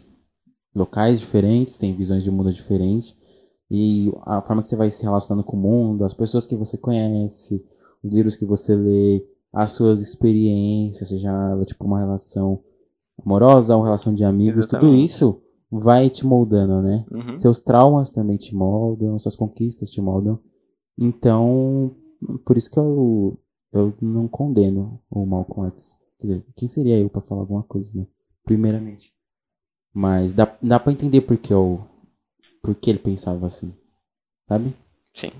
locais 0.74 1.20
diferentes, 1.20 1.77
têm 1.77 1.94
visões 1.94 2.24
de 2.24 2.31
mundo 2.33 2.53
diferentes, 2.53 3.16
e 3.70 4.12
a 4.22 4.42
forma 4.42 4.62
que 4.62 4.68
você 4.68 4.74
vai 4.74 4.90
se 4.90 5.05
relacionando 5.05 5.46
com 5.46 5.57
o 5.57 5.61
mundo, 5.61 6.05
as 6.05 6.12
pessoas 6.12 6.44
que 6.44 6.57
você 6.57 6.77
conhece, 6.77 7.64
os 8.03 8.12
livros 8.12 8.35
que 8.35 8.44
você 8.44 8.74
lê, 8.74 9.24
as 9.53 9.70
suas 9.70 10.00
experiências, 10.00 11.09
seja 11.09 11.31
ela 11.31 11.64
tipo 11.64 11.85
uma 11.85 12.00
relação 12.00 12.64
amorosa, 13.22 13.77
uma 13.77 13.85
relação 13.85 14.14
de 14.14 14.24
amigos, 14.24 14.66
tudo 14.66 14.79
Exatamente. 14.79 15.05
isso 15.05 15.42
vai 15.70 16.09
te 16.09 16.24
moldando, 16.24 16.83
né? 16.83 17.05
Uhum. 17.11 17.38
Seus 17.38 17.61
traumas 17.61 18.11
também 18.11 18.37
te 18.37 18.55
moldam, 18.55 19.18
suas 19.18 19.35
conquistas 19.37 19.90
te 19.90 20.00
moldam. 20.00 20.38
Então, 20.98 21.94
por 22.44 22.57
isso 22.57 22.70
que 22.70 22.79
eu, 22.79 23.38
eu 23.72 23.92
não 24.00 24.29
condeno 24.29 25.00
o 25.11 25.27
Malcolm 25.27 25.70
X. 25.72 25.98
Quer 26.18 26.22
dizer, 26.22 26.46
quem 26.57 26.68
seria 26.68 26.98
eu 26.98 27.11
pra 27.11 27.20
falar 27.20 27.42
alguma 27.42 27.62
coisa, 27.62 27.90
né? 27.94 28.07
Primeiramente. 28.44 29.12
Mas 29.92 30.33
dá, 30.33 30.57
dá 30.62 30.79
pra 30.79 30.92
entender 30.92 31.20
por 31.22 31.37
que, 31.37 31.53
eu, 31.53 31.85
por 32.62 32.74
que 32.74 32.90
ele 32.90 32.98
pensava 32.98 33.46
assim. 33.46 33.74
Sabe? 34.48 34.74
Sim. 35.12 35.31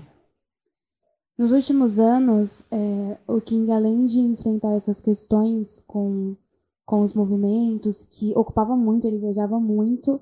Nos 1.37 1.51
últimos 1.51 1.99
anos, 1.99 2.63
é, 2.71 3.17
o 3.27 3.41
King, 3.41 3.69
além 3.71 4.05
de 4.05 4.19
enfrentar 4.19 4.71
essas 4.71 5.01
questões 5.01 5.83
com, 5.85 6.35
com 6.85 7.01
os 7.01 7.13
movimentos, 7.13 8.05
que 8.05 8.31
ocupava 8.37 8.75
muito, 8.75 9.07
ele 9.07 9.17
viajava 9.17 9.59
muito, 9.59 10.21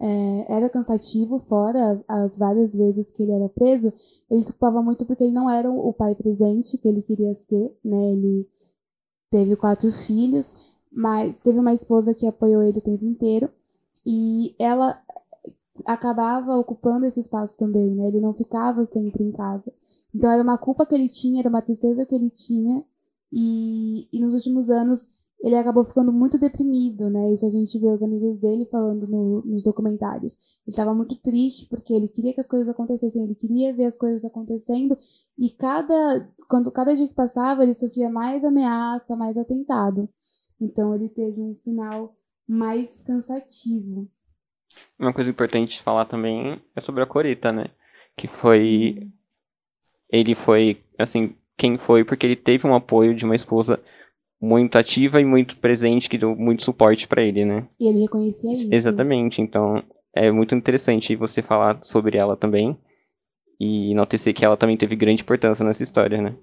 é, 0.00 0.52
era 0.52 0.70
cansativo, 0.70 1.40
fora 1.48 2.02
as 2.08 2.38
várias 2.38 2.74
vezes 2.74 3.10
que 3.10 3.22
ele 3.22 3.32
era 3.32 3.48
preso, 3.48 3.92
ele 4.30 4.42
se 4.42 4.50
ocupava 4.50 4.82
muito 4.82 5.04
porque 5.04 5.24
ele 5.24 5.32
não 5.32 5.50
era 5.50 5.70
o 5.70 5.92
pai 5.92 6.14
presente 6.14 6.78
que 6.78 6.88
ele 6.88 7.02
queria 7.02 7.34
ser, 7.34 7.76
né? 7.84 8.12
Ele 8.12 8.48
teve 9.30 9.56
quatro 9.56 9.92
filhos, 9.92 10.54
mas 10.90 11.36
teve 11.38 11.58
uma 11.58 11.74
esposa 11.74 12.14
que 12.14 12.26
apoiou 12.26 12.62
ele 12.62 12.78
o 12.78 12.82
tempo 12.82 13.04
inteiro, 13.04 13.50
e 14.06 14.54
ela 14.58 15.02
acabava 15.84 16.56
ocupando 16.56 17.06
esse 17.06 17.20
espaço 17.20 17.56
também, 17.56 17.90
né? 17.90 18.08
Ele 18.08 18.20
não 18.20 18.32
ficava 18.32 18.84
sempre 18.86 19.22
em 19.22 19.32
casa. 19.32 19.72
Então 20.14 20.30
era 20.30 20.42
uma 20.42 20.58
culpa 20.58 20.86
que 20.86 20.94
ele 20.94 21.08
tinha, 21.08 21.40
era 21.40 21.48
uma 21.48 21.62
tristeza 21.62 22.06
que 22.06 22.14
ele 22.14 22.30
tinha. 22.30 22.84
E, 23.30 24.08
e 24.10 24.20
nos 24.20 24.32
últimos 24.34 24.70
anos 24.70 25.10
ele 25.40 25.54
acabou 25.56 25.84
ficando 25.84 26.12
muito 26.12 26.38
deprimido, 26.38 27.08
né? 27.08 27.32
Isso 27.32 27.46
a 27.46 27.50
gente 27.50 27.78
vê 27.78 27.88
os 27.88 28.02
amigos 28.02 28.38
dele 28.40 28.66
falando 28.66 29.06
no- 29.06 29.42
nos 29.42 29.62
documentários. 29.62 30.34
Ele 30.66 30.70
estava 30.74 30.94
muito 30.94 31.16
triste 31.16 31.66
porque 31.68 31.92
ele 31.92 32.08
queria 32.08 32.34
que 32.34 32.40
as 32.40 32.48
coisas 32.48 32.68
acontecessem, 32.68 33.22
ele 33.24 33.34
queria 33.34 33.72
ver 33.74 33.84
as 33.84 33.96
coisas 33.96 34.24
acontecendo. 34.24 34.96
E 35.38 35.50
cada 35.50 36.28
quando 36.48 36.70
cada 36.72 36.94
dia 36.94 37.06
que 37.08 37.14
passava 37.14 37.62
ele 37.62 37.74
sofria 37.74 38.10
mais 38.10 38.44
ameaça, 38.44 39.16
mais 39.16 39.36
atentado. 39.36 40.08
Então 40.60 40.94
ele 40.94 41.08
teve 41.08 41.40
um 41.40 41.54
final 41.62 42.16
mais 42.46 43.02
cansativo. 43.02 44.08
Uma 44.98 45.12
coisa 45.12 45.30
importante 45.30 45.76
de 45.76 45.82
falar 45.82 46.04
também 46.06 46.60
é 46.74 46.80
sobre 46.80 47.02
a 47.02 47.06
Coreta, 47.06 47.52
né? 47.52 47.66
Que 48.16 48.26
foi. 48.26 49.08
Ele 50.10 50.34
foi, 50.34 50.82
assim, 50.98 51.36
quem 51.56 51.76
foi, 51.76 52.04
porque 52.04 52.26
ele 52.26 52.36
teve 52.36 52.66
um 52.66 52.74
apoio 52.74 53.14
de 53.14 53.24
uma 53.24 53.34
esposa 53.34 53.80
muito 54.40 54.76
ativa 54.78 55.20
e 55.20 55.24
muito 55.24 55.56
presente, 55.58 56.08
que 56.08 56.18
deu 56.18 56.34
muito 56.36 56.62
suporte 56.62 57.08
pra 57.08 57.22
ele, 57.22 57.44
né? 57.44 57.66
E 57.78 57.88
ele 57.88 58.00
reconhecia 58.00 58.52
isso. 58.52 58.68
Exatamente, 58.72 59.40
então 59.42 59.82
é 60.14 60.30
muito 60.30 60.54
interessante 60.54 61.14
você 61.16 61.42
falar 61.42 61.78
sobre 61.82 62.16
ela 62.18 62.36
também 62.36 62.76
e 63.60 63.90
enaltecer 63.90 64.34
que 64.34 64.44
ela 64.44 64.56
também 64.56 64.76
teve 64.76 64.94
grande 64.96 65.22
importância 65.22 65.64
nessa 65.64 65.82
história, 65.82 66.20
né? 66.22 66.36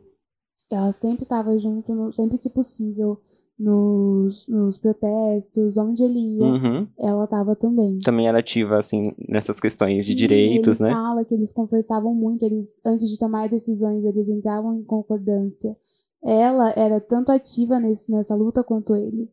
Ela 0.70 0.92
sempre 0.92 1.24
estava 1.24 1.58
junto, 1.60 1.94
no- 1.94 2.14
sempre 2.14 2.38
que 2.38 2.50
possível, 2.50 3.22
nos, 3.58 4.48
nos 4.48 4.78
protestos, 4.78 5.78
onde 5.78 6.04
ele 6.04 6.20
ia, 6.20 6.44
Uhum. 6.46 6.88
ela 7.00 7.24
estava 7.24 7.56
também. 7.56 8.00
Também 8.00 8.28
era 8.28 8.40
ativa, 8.40 8.78
assim, 8.78 9.14
nessas 9.30 9.60
questões 9.60 10.06
de 10.06 10.12
Sim, 10.12 10.18
direitos, 10.18 10.80
ele 10.82 10.90
né? 10.90 10.96
fala 10.96 11.24
que 11.24 11.34
eles 11.34 11.54
conversavam 11.54 12.14
muito, 12.14 12.44
eles 12.44 12.78
antes 12.84 13.10
de 13.10 13.18
tomar 13.18 13.48
decisões, 13.48 14.04
eles 14.04 14.28
entravam 14.28 14.76
em 14.76 14.84
concordância. 14.84 15.78
Ela 16.26 16.72
era 16.76 17.00
tanto 17.00 17.32
ativa 17.32 17.80
nesse, 17.80 18.12
nessa 18.12 18.34
luta 18.36 18.64
quanto 18.64 18.96
ele. 18.96 19.30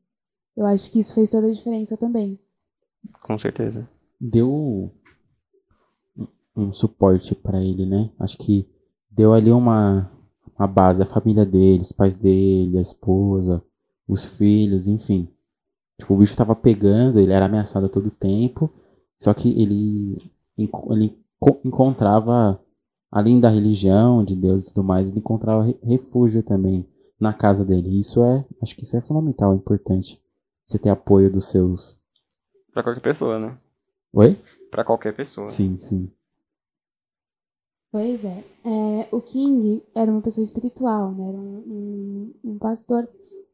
Eu 0.54 0.66
acho 0.66 0.90
que 0.90 1.00
isso 1.00 1.14
fez 1.14 1.30
toda 1.30 1.46
a 1.46 1.52
diferença 1.52 1.96
também. 1.96 2.38
Com 3.22 3.38
certeza. 3.38 3.88
Deu 4.20 4.92
um- 6.56 6.72
suporte 6.72 7.34
pra 7.34 7.62
ele, 7.62 7.86
né? 7.86 8.10
Acho 8.18 8.36
que 8.36 8.68
deu 9.10 9.32
ali 9.32 9.50
uma, 9.50 10.10
uma 10.58 10.66
base, 10.66 11.02
a 11.02 11.06
família 11.06 11.44
dele, 11.46 11.80
os 11.82 11.92
pais 11.92 12.14
dele, 12.14 12.78
a 12.78 12.82
esposa, 12.82 13.62
os 14.06 14.24
filhos, 14.24 14.86
enfim. 14.86 15.28
Tipo, 15.98 16.14
o 16.14 16.18
bicho 16.18 16.36
tava 16.36 16.54
pegando, 16.54 17.18
ele 17.18 17.32
era 17.32 17.46
ameaçado 17.46 17.86
a 17.86 17.88
todo 17.88 18.10
tempo, 18.10 18.70
só 19.18 19.32
que 19.32 19.48
ele, 19.60 20.18
ele 20.56 21.16
enco- 21.38 21.60
encontrava, 21.64 22.60
além 23.12 23.38
da 23.38 23.48
religião, 23.50 24.24
de 24.24 24.34
Deus 24.34 24.64
e 24.64 24.68
tudo 24.72 24.82
mais, 24.82 25.08
ele 25.10 25.18
encontrava 25.20 25.62
re- 25.64 25.78
refúgio 25.84 26.42
também 26.42 26.88
na 27.20 27.32
casa 27.32 27.64
dele. 27.64 27.96
Isso 27.96 28.20
é, 28.24 28.44
acho 28.62 28.74
que 28.74 28.82
isso 28.82 28.96
é 28.96 29.00
fundamental, 29.02 29.52
é 29.52 29.56
importante. 29.56 30.20
Você 30.64 30.78
ter 30.78 30.88
apoio 30.88 31.30
dos 31.30 31.50
seus. 31.50 31.96
Pra 32.72 32.82
qualquer 32.82 33.02
pessoa, 33.02 33.38
né? 33.38 33.54
Oi? 34.14 34.40
Pra 34.70 34.82
qualquer 34.84 35.14
pessoa. 35.14 35.46
Sim, 35.48 35.78
sim. 35.78 36.10
Pois 37.90 38.24
é. 38.24 38.44
É, 38.64 39.08
o 39.12 39.20
King 39.20 39.82
era 39.94 40.10
uma 40.10 40.22
pessoa 40.22 40.44
espiritual, 40.44 41.12
né? 41.12 41.28
Era 41.28 41.36
um, 41.36 42.32
um, 42.42 42.52
um 42.52 42.58
pastor. 42.58 43.06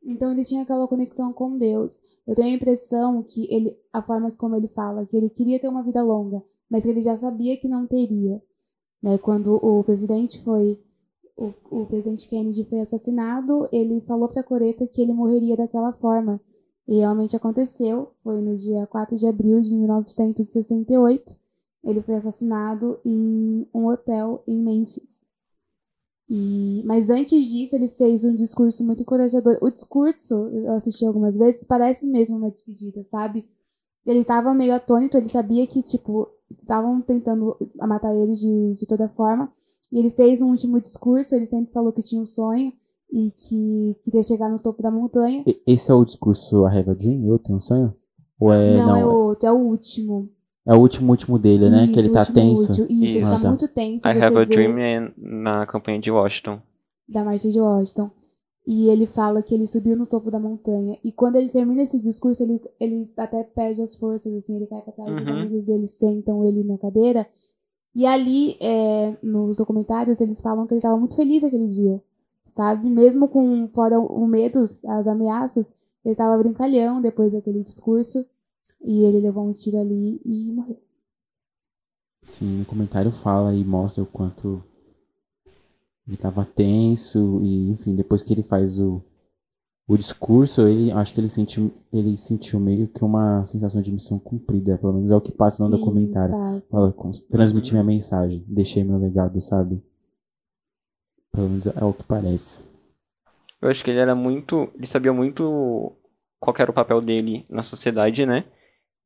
Então 0.05 0.31
ele 0.33 0.44
tinha 0.44 0.62
aquela 0.62 0.87
conexão 0.87 1.33
com 1.33 1.59
Deus. 1.59 2.01
Eu 2.27 2.35
tenho 2.37 2.49
a 2.49 2.57
impressão 2.57 3.23
que 3.23 3.53
ele, 3.53 3.77
a 3.92 4.01
forma 4.01 4.31
como 4.31 4.55
ele 4.55 4.68
fala, 4.68 5.05
que 5.07 5.16
ele 5.16 5.29
queria 5.29 5.59
ter 5.59 5.68
uma 5.68 5.83
vida 5.83 6.03
longa, 6.03 6.40
mas 6.71 6.85
que 6.85 6.90
ele 6.90 7.03
já 7.03 7.18
sabia 7.18 7.57
que 7.61 7.66
não 7.68 7.87
teria. 7.87 8.40
Né? 9.03 9.19
Quando 9.19 9.55
o 9.55 9.83
presidente 9.85 10.41
foi, 10.43 10.79
o, 11.37 11.53
o 11.71 11.87
presidente 11.87 12.29
Kennedy 12.29 12.65
foi 12.65 12.81
assassinado, 12.81 13.69
ele 13.73 14.01
falou 14.03 14.29
para 14.29 14.43
Coreta 14.43 14.87
que 14.87 15.03
ele 15.03 15.13
morreria 15.13 15.57
daquela 15.57 15.93
forma. 15.93 16.41
E 16.87 16.97
realmente 16.97 17.37
aconteceu. 17.37 18.13
Foi 18.25 18.41
no 18.41 18.57
dia 18.57 18.87
4 18.87 19.17
de 19.17 19.27
abril 19.27 19.61
de 19.61 19.77
1968. 19.77 21.37
Ele 21.85 22.03
foi 22.03 22.15
assassinado 22.15 22.99
em 23.05 23.67
um 23.75 23.87
hotel 23.87 24.43
em 24.47 24.57
Memphis. 24.57 25.19
E, 26.29 26.83
mas 26.85 27.09
antes 27.09 27.47
disso, 27.47 27.75
ele 27.75 27.89
fez 27.89 28.25
um 28.25 28.35
discurso 28.35 28.85
muito 28.85 29.03
encorajador. 29.03 29.59
O 29.63 29.71
discurso, 29.71 30.35
eu 30.35 30.73
assisti 30.73 31.05
algumas 31.05 31.37
vezes, 31.37 31.65
parece 31.65 32.07
mesmo 32.07 32.37
uma 32.37 32.51
despedida, 32.51 33.05
sabe? 33.11 33.49
Ele 34.07 34.25
tava 34.25 34.53
meio 34.55 34.75
atônito, 34.75 35.17
ele 35.17 35.29
sabia 35.29 35.67
que, 35.67 35.83
tipo, 35.83 36.29
estavam 36.63 37.01
tentando 37.01 37.57
matar 37.77 38.15
ele 38.15 38.35
de, 38.35 38.75
de 38.75 38.87
toda 38.87 39.09
forma. 39.09 39.51
E 39.93 39.99
ele 39.99 40.11
fez 40.11 40.41
um 40.43 40.51
último 40.51 40.81
discurso, 40.81 41.35
ele 41.35 41.47
sempre 41.47 41.73
falou 41.73 41.93
que 41.93 42.03
tinha 42.03 42.21
um 42.21 42.27
sonho 42.27 42.73
e 43.11 43.31
que 43.31 43.97
queria 44.05 44.23
chegar 44.23 44.51
no 44.51 44.59
topo 44.59 44.83
da 44.83 44.91
montanha. 44.91 45.43
E- 45.47 45.63
Esse 45.67 45.91
é 45.91 45.95
o 45.95 46.05
discurso 46.05 46.67
I 46.69 46.79
Have 46.79 46.91
a 46.91 46.95
Dream? 46.95 47.27
Eu 47.27 47.39
tenho 47.39 47.57
um 47.57 47.61
sonho? 47.61 47.95
Ou 48.39 48.53
é. 48.53 48.77
não, 48.77 48.87
Não, 48.87 48.97
é 48.97 49.05
o 49.07 49.09
outro, 49.11 49.49
é 49.49 49.53
o 49.53 49.57
último. 49.57 50.29
é 50.67 50.75
o 50.75 50.79
último 50.79 51.11
último 51.11 51.39
dele, 51.39 51.71
né? 51.71 51.85
Isso, 51.85 51.93
que 51.95 51.99
ele 52.01 52.11
tá 52.11 52.21
último, 52.21 52.35
tenso. 52.35 52.69
último. 52.83 52.87
Isso, 52.87 53.17
ele 53.17 53.19
Isso. 53.19 53.31
tá 53.31 53.37
Ah, 53.37 53.41
tá. 53.41 53.49
muito 53.49 53.69
tenso. 53.69 54.07
I 54.07 54.11
Have 54.11 54.25
a 54.25 54.31
vê- 54.41 54.47
Dream 54.47 54.79
é 54.79 55.13
na 55.17 55.67
campanha 55.67 55.99
de 55.99 56.11
Washington. 56.11 56.61
da 57.09 57.25
marcha 57.25 57.51
de 57.51 57.59
Washington. 57.59 58.11
E 58.71 58.89
ele 58.91 59.07
fala 59.07 59.43
que 59.43 59.55
ele 59.55 59.67
subiu 59.67 59.97
no 59.97 60.05
topo 60.07 60.31
da 60.31 60.39
montanha. 60.39 60.99
E 61.03 61.11
quando 61.11 61.37
ele 61.37 61.49
termina 61.49 61.83
esse 61.83 61.99
discurso, 61.99 62.43
ele, 62.43 62.61
ele 62.79 63.11
até 63.17 63.43
perde 63.43 63.81
as 63.81 63.95
forças, 63.97 64.31
assim, 64.35 64.57
ele 64.57 64.67
cai 64.67 64.83
pra 64.83 64.93
trás, 64.93 65.09
os 65.11 65.27
Uhum. 65.27 65.41
amigos 65.41 65.65
dele 65.65 65.87
sentam 65.89 66.45
ele 66.45 66.63
na 66.63 66.77
cadeira. 66.77 67.27
E 67.95 68.05
ali, 68.05 68.59
é, 68.61 69.17
nos 69.23 69.57
documentários, 69.57 70.21
eles 70.21 70.43
falam 70.43 70.67
que 70.67 70.75
ele 70.75 70.81
estava 70.81 70.99
muito 70.99 71.17
feliz 71.17 71.43
aquele 71.43 71.67
dia, 71.67 72.03
sabe? 72.55 72.91
Mesmo 72.91 73.27
com 73.29 73.67
fora 73.69 73.99
o 73.99 74.27
medo, 74.27 74.69
as 74.85 75.07
ameaças, 75.07 75.65
ele 76.05 76.13
estava 76.13 76.37
brincalhão 76.37 77.01
depois 77.01 77.33
daquele 77.33 77.63
discurso. 77.65 78.27
E 78.85 79.03
ele 79.03 79.19
levou 79.21 79.45
um 79.49 79.53
tiro 79.55 79.79
ali 79.79 80.21
e 80.27 80.53
morreu. 80.53 80.79
Sim, 82.23 82.59
no 82.59 82.65
comentário 82.67 83.11
fala 83.11 83.55
e 83.55 83.65
mostra 83.65 84.03
o 84.03 84.07
quanto 84.07 84.63
ele 86.09 86.16
tava 86.16 86.44
tenso 86.44 87.40
e, 87.42 87.68
enfim, 87.71 87.94
depois 87.94 88.23
que 88.23 88.33
ele 88.33 88.42
faz 88.42 88.81
o, 88.81 89.03
o 89.87 89.97
discurso, 89.97 90.66
ele 90.66 90.90
acho 90.90 91.12
que 91.14 91.21
ele 91.21 91.29
sentiu, 91.31 91.71
ele 91.92 92.16
sentiu 92.16 92.59
meio 92.59 92.88
que 92.88 93.05
uma 93.05 93.44
sensação 93.47 93.83
de 93.83 93.92
missão 93.92 94.18
cumprida, 94.18 94.79
pelo 94.79 94.94
menos 94.94 95.11
é 95.11 95.16
o 95.16 95.21
que 95.21 95.33
passa 95.33 95.62
no 95.62 95.71
Sim, 95.71 95.79
documentário. 95.79 96.35
tá. 96.35 96.62
Fala, 96.71 96.94
transmiti 97.31 97.73
minha 97.73 97.85
mensagem, 97.85 98.44
deixei 98.49 98.83
meu 98.83 98.99
legado, 98.99 99.40
sabe? 99.40 99.83
Pelo 101.31 101.49
menos 101.49 101.66
é 101.66 101.85
o 101.85 101.92
que 101.92 102.05
parece. 102.05 102.64
Eu 103.61 103.68
acho 103.68 103.85
que 103.85 103.90
ele 103.90 104.01
era 104.01 104.14
muito. 104.14 104.71
Ele 104.75 104.87
sabia 104.87 105.12
muito 105.12 105.92
qual 106.40 106.55
era 106.59 106.71
o 106.71 106.75
papel 106.75 107.01
dele 107.01 107.44
na 107.49 107.62
sociedade, 107.62 108.25
né? 108.25 108.44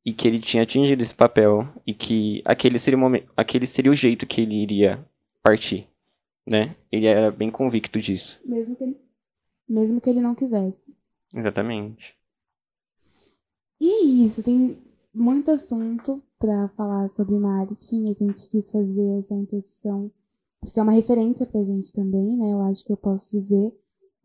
E 0.05 0.13
que 0.13 0.27
ele 0.27 0.39
tinha 0.39 0.63
atingido 0.63 1.01
esse 1.01 1.13
papel. 1.13 1.67
E 1.85 1.93
que 1.93 2.41
aquele 2.45 2.79
seria 2.79 2.97
o, 2.97 3.01
momen- 3.01 3.25
aquele 3.35 3.65
seria 3.65 3.91
o 3.91 3.95
jeito 3.95 4.25
que 4.25 4.41
ele 4.41 4.55
iria 4.55 5.03
partir, 5.43 5.87
né? 6.45 6.75
Ele 6.91 7.05
era 7.05 7.31
bem 7.31 7.51
convicto 7.51 7.99
disso. 7.99 8.39
Mesmo 8.45 8.75
que 8.75 8.83
ele, 8.83 8.97
mesmo 9.67 10.01
que 10.01 10.09
ele 10.09 10.21
não 10.21 10.35
quisesse. 10.35 10.93
Exatamente. 11.33 12.15
E 13.79 13.89
é 13.89 14.03
isso, 14.03 14.43
tem 14.43 14.77
muito 15.13 15.51
assunto 15.51 16.21
pra 16.39 16.69
falar 16.69 17.09
sobre 17.09 17.35
Martin. 17.35 18.09
A 18.09 18.13
gente 18.13 18.47
quis 18.49 18.71
fazer 18.71 19.19
essa 19.19 19.33
introdução 19.33 20.11
porque 20.63 20.79
é 20.79 20.83
uma 20.83 20.93
referência 20.93 21.45
pra 21.45 21.63
gente 21.63 21.91
também, 21.91 22.37
né? 22.37 22.51
Eu 22.51 22.61
acho 22.61 22.85
que 22.85 22.91
eu 22.91 22.97
posso 22.97 23.37
dizer. 23.37 23.73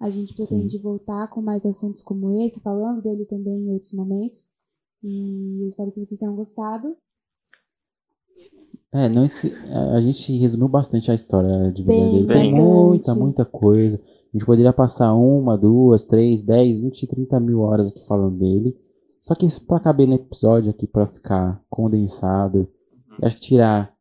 A 0.00 0.09
gente 0.11 0.35
pretende 0.35 0.78
voltar 0.78 1.26
com 1.28 1.42
mais 1.42 1.66
assuntos 1.66 2.04
como 2.04 2.40
esse, 2.40 2.61
falando 2.61 3.02
dele 3.02 3.24
também 3.24 3.54
em 3.54 3.72
outros 3.72 3.92
momentos. 3.92 4.48
E 5.02 5.68
espero 5.68 5.90
que 5.90 5.98
vocês 5.98 6.18
tenham 6.20 6.37
gostado. 6.37 6.96
É, 8.92 9.09
não 9.09 9.24
esse, 9.24 9.55
a 9.72 9.96
a 9.96 10.01
gente 10.01 10.37
resumiu 10.38 10.68
bastante 10.68 11.11
a 11.11 11.14
história 11.14 11.70
de 11.72 11.83
vida 11.83 11.92
Bem, 11.92 12.12
dele. 12.12 12.27
Tem 12.27 12.53
bem. 12.53 12.55
muita, 12.55 13.14
muita 13.14 13.44
coisa. 13.44 14.01
A 14.03 14.31
gente 14.37 14.46
poderia 14.46 14.72
passar 14.72 15.14
uma, 15.14 15.57
duas, 15.59 16.07
três, 16.07 16.42
dez, 16.42 16.79
vinte, 16.79 17.07
trinta 17.07 17.38
mil 17.40 17.61
horas 17.61 17.90
aqui 17.90 18.07
falando 18.07 18.38
dele. 18.38 18.77
Só 19.20 19.35
que 19.35 19.46
isso 19.46 19.66
pra 19.66 19.81
caber 19.81 20.07
no 20.07 20.14
episódio 20.14 20.70
aqui, 20.70 20.87
pra 20.87 21.07
ficar 21.07 21.62
condensado, 21.68 22.68
eu 23.20 23.27
acho 23.27 23.37
que 23.37 23.42
tirar 23.42 23.92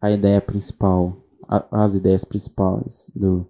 a 0.00 0.10
ideia 0.10 0.40
principal, 0.40 1.16
a- 1.48 1.66
as 1.84 1.94
ideias 1.94 2.24
principais 2.24 3.10
do 3.14 3.46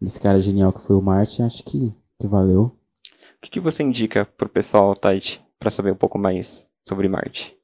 desse 0.00 0.20
cara 0.20 0.38
genial 0.38 0.72
que 0.72 0.80
foi 0.82 0.94
o 0.96 1.00
Martin, 1.02 1.42
acho 1.42 1.64
que, 1.64 1.92
que 2.20 2.26
valeu. 2.26 2.62
O 2.64 3.40
que, 3.42 3.50
que 3.50 3.60
você 3.60 3.82
indica 3.82 4.24
pro 4.24 4.48
pessoal, 4.48 4.94
Tati, 4.94 5.42
pra 5.58 5.70
saber 5.70 5.92
um 5.92 5.96
pouco 5.96 6.18
mais 6.18 6.66
sobre 6.86 7.08
Marte? 7.08 7.56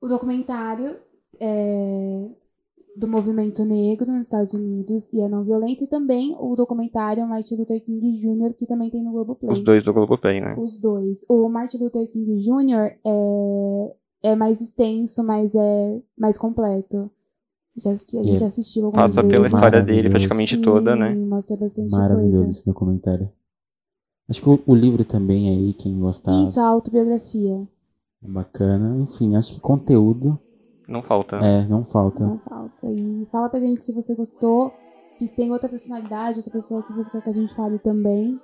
O 0.00 0.06
documentário 0.08 0.96
é, 1.40 2.28
do 2.96 3.08
movimento 3.08 3.64
negro 3.64 4.06
nos 4.10 4.22
Estados 4.22 4.52
Unidos 4.54 5.10
e 5.12 5.20
a 5.22 5.28
não 5.28 5.42
violência, 5.44 5.84
e 5.84 5.88
também 5.88 6.36
o 6.38 6.54
documentário 6.54 7.26
Martin 7.26 7.54
Luther 7.56 7.82
King 7.82 8.18
Jr., 8.18 8.52
que 8.54 8.66
também 8.66 8.90
tem 8.90 9.02
no 9.02 9.12
Globoplay. 9.12 9.50
Os 9.50 9.60
dois 9.60 9.84
do 9.84 9.92
Globoplay, 9.94 10.40
né? 10.40 10.54
Os 10.58 10.76
dois. 10.78 11.24
O 11.28 11.48
Martin 11.48 11.78
Luther 11.78 12.06
King 12.10 12.40
Jr. 12.40 12.96
é, 13.04 13.94
é 14.24 14.36
mais 14.36 14.60
extenso, 14.60 15.22
mas 15.24 15.54
é 15.54 16.00
mais 16.18 16.36
completo. 16.36 17.10
Já, 17.76 17.92
assisti- 17.92 18.18
a 18.18 18.22
gente 18.22 18.42
é- 18.42 18.46
assistiu 18.46 18.84
algumas 18.86 19.04
Passa 19.14 19.22
vezes. 19.22 19.34
pela 19.36 19.46
história 19.46 19.82
dele 19.82 20.10
praticamente 20.10 20.56
Sim, 20.56 20.62
toda, 20.62 20.96
né? 20.96 21.14
Mostra 21.14 21.56
bastante 21.56 21.90
Maravilhoso 21.92 22.36
coisa. 22.36 22.50
esse 22.50 22.66
documentário. 22.66 23.30
Acho 24.28 24.42
que 24.42 24.48
o, 24.48 24.60
o 24.66 24.74
livro 24.74 25.04
também 25.04 25.48
aí, 25.48 25.72
quem 25.74 25.98
gostar, 25.98 26.42
Isso, 26.42 26.60
a 26.60 26.66
autobiografia. 26.66 27.66
é 28.22 28.28
bacana. 28.28 28.98
Enfim, 29.00 29.34
acho 29.36 29.54
que 29.54 29.60
conteúdo 29.60 30.38
Não 30.90 31.02
falta. 31.02 31.36
é, 31.36 31.64
não 31.68 31.84
falta. 31.84 32.24
Não 32.24 32.38
falta. 32.38 32.86
E 32.86 33.26
fala 33.30 33.48
pra 33.48 33.60
gente 33.60 33.84
se 33.84 33.92
você 33.92 34.14
gostou, 34.14 34.74
se 35.14 35.28
tem 35.28 35.50
outra 35.52 35.68
personalidade, 35.68 36.38
outra 36.38 36.52
pessoa 36.52 36.82
que 36.82 36.92
você 36.92 37.10
quer 37.12 37.22
que 37.22 37.30
a 37.30 37.34
gente 37.34 37.54
fale 37.54 37.78
também. 37.78 38.38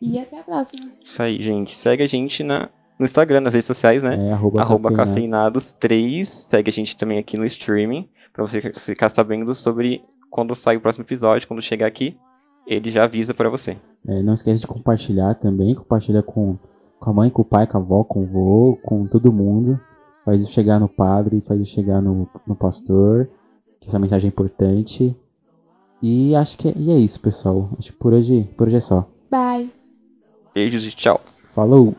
E 0.00 0.18
até 0.18 0.40
a 0.40 0.42
próxima. 0.42 0.90
Isso 1.04 1.22
aí, 1.22 1.42
gente. 1.42 1.74
Segue 1.76 2.02
a 2.02 2.06
gente 2.06 2.42
na, 2.44 2.68
no 2.98 3.04
Instagram, 3.04 3.40
nas 3.40 3.54
redes 3.54 3.66
sociais, 3.66 4.02
né? 4.02 4.28
É, 4.28 4.32
arroba, 4.32 4.60
Arroba 4.60 4.92
cafeinados. 4.92 5.72
cafeinados3. 5.74 6.24
Segue 6.24 6.70
a 6.70 6.72
gente 6.72 6.96
também 6.96 7.18
aqui 7.18 7.36
no 7.36 7.44
streaming. 7.46 8.08
Pra 8.32 8.44
você 8.46 8.60
ficar 8.74 9.08
sabendo 9.08 9.52
sobre 9.54 10.02
quando 10.30 10.54
sai 10.54 10.76
o 10.76 10.80
próximo 10.80 11.04
episódio, 11.04 11.48
quando 11.48 11.62
chegar 11.62 11.86
aqui. 11.86 12.16
ele 12.66 12.90
já 12.90 13.04
avisa 13.04 13.34
pra 13.34 13.48
você. 13.48 13.76
É, 14.06 14.22
não 14.22 14.34
esquece 14.34 14.60
de 14.60 14.66
compartilhar 14.68 15.34
também. 15.34 15.74
Compartilha 15.74 16.22
com, 16.22 16.56
com 17.00 17.10
a 17.10 17.12
mãe, 17.12 17.30
com 17.30 17.42
o 17.42 17.44
pai, 17.44 17.66
com 17.66 17.78
a 17.78 17.80
avó, 17.80 18.04
com 18.04 18.20
o 18.22 18.26
vô, 18.26 18.78
com 18.84 19.06
todo 19.06 19.32
mundo. 19.32 19.80
Faz 20.28 20.42
isso 20.42 20.52
chegar 20.52 20.78
no 20.78 20.90
padre, 20.90 21.40
faz 21.40 21.58
isso 21.58 21.72
chegar 21.72 22.02
no, 22.02 22.28
no 22.46 22.54
pastor. 22.54 23.30
Que 23.80 23.88
essa 23.88 23.98
mensagem 23.98 24.28
é 24.28 24.30
importante. 24.30 25.16
E 26.02 26.36
acho 26.36 26.58
que 26.58 26.68
é, 26.68 26.74
e 26.76 26.90
é 26.90 26.98
isso, 26.98 27.18
pessoal. 27.18 27.70
Acho 27.78 27.92
que 27.92 27.98
por 27.98 28.12
hoje, 28.12 28.46
por 28.54 28.66
hoje 28.66 28.76
é 28.76 28.80
só. 28.80 29.08
Bye. 29.30 29.72
Beijos 30.52 30.84
e 30.84 30.90
tchau. 30.90 31.18
Falou! 31.54 31.94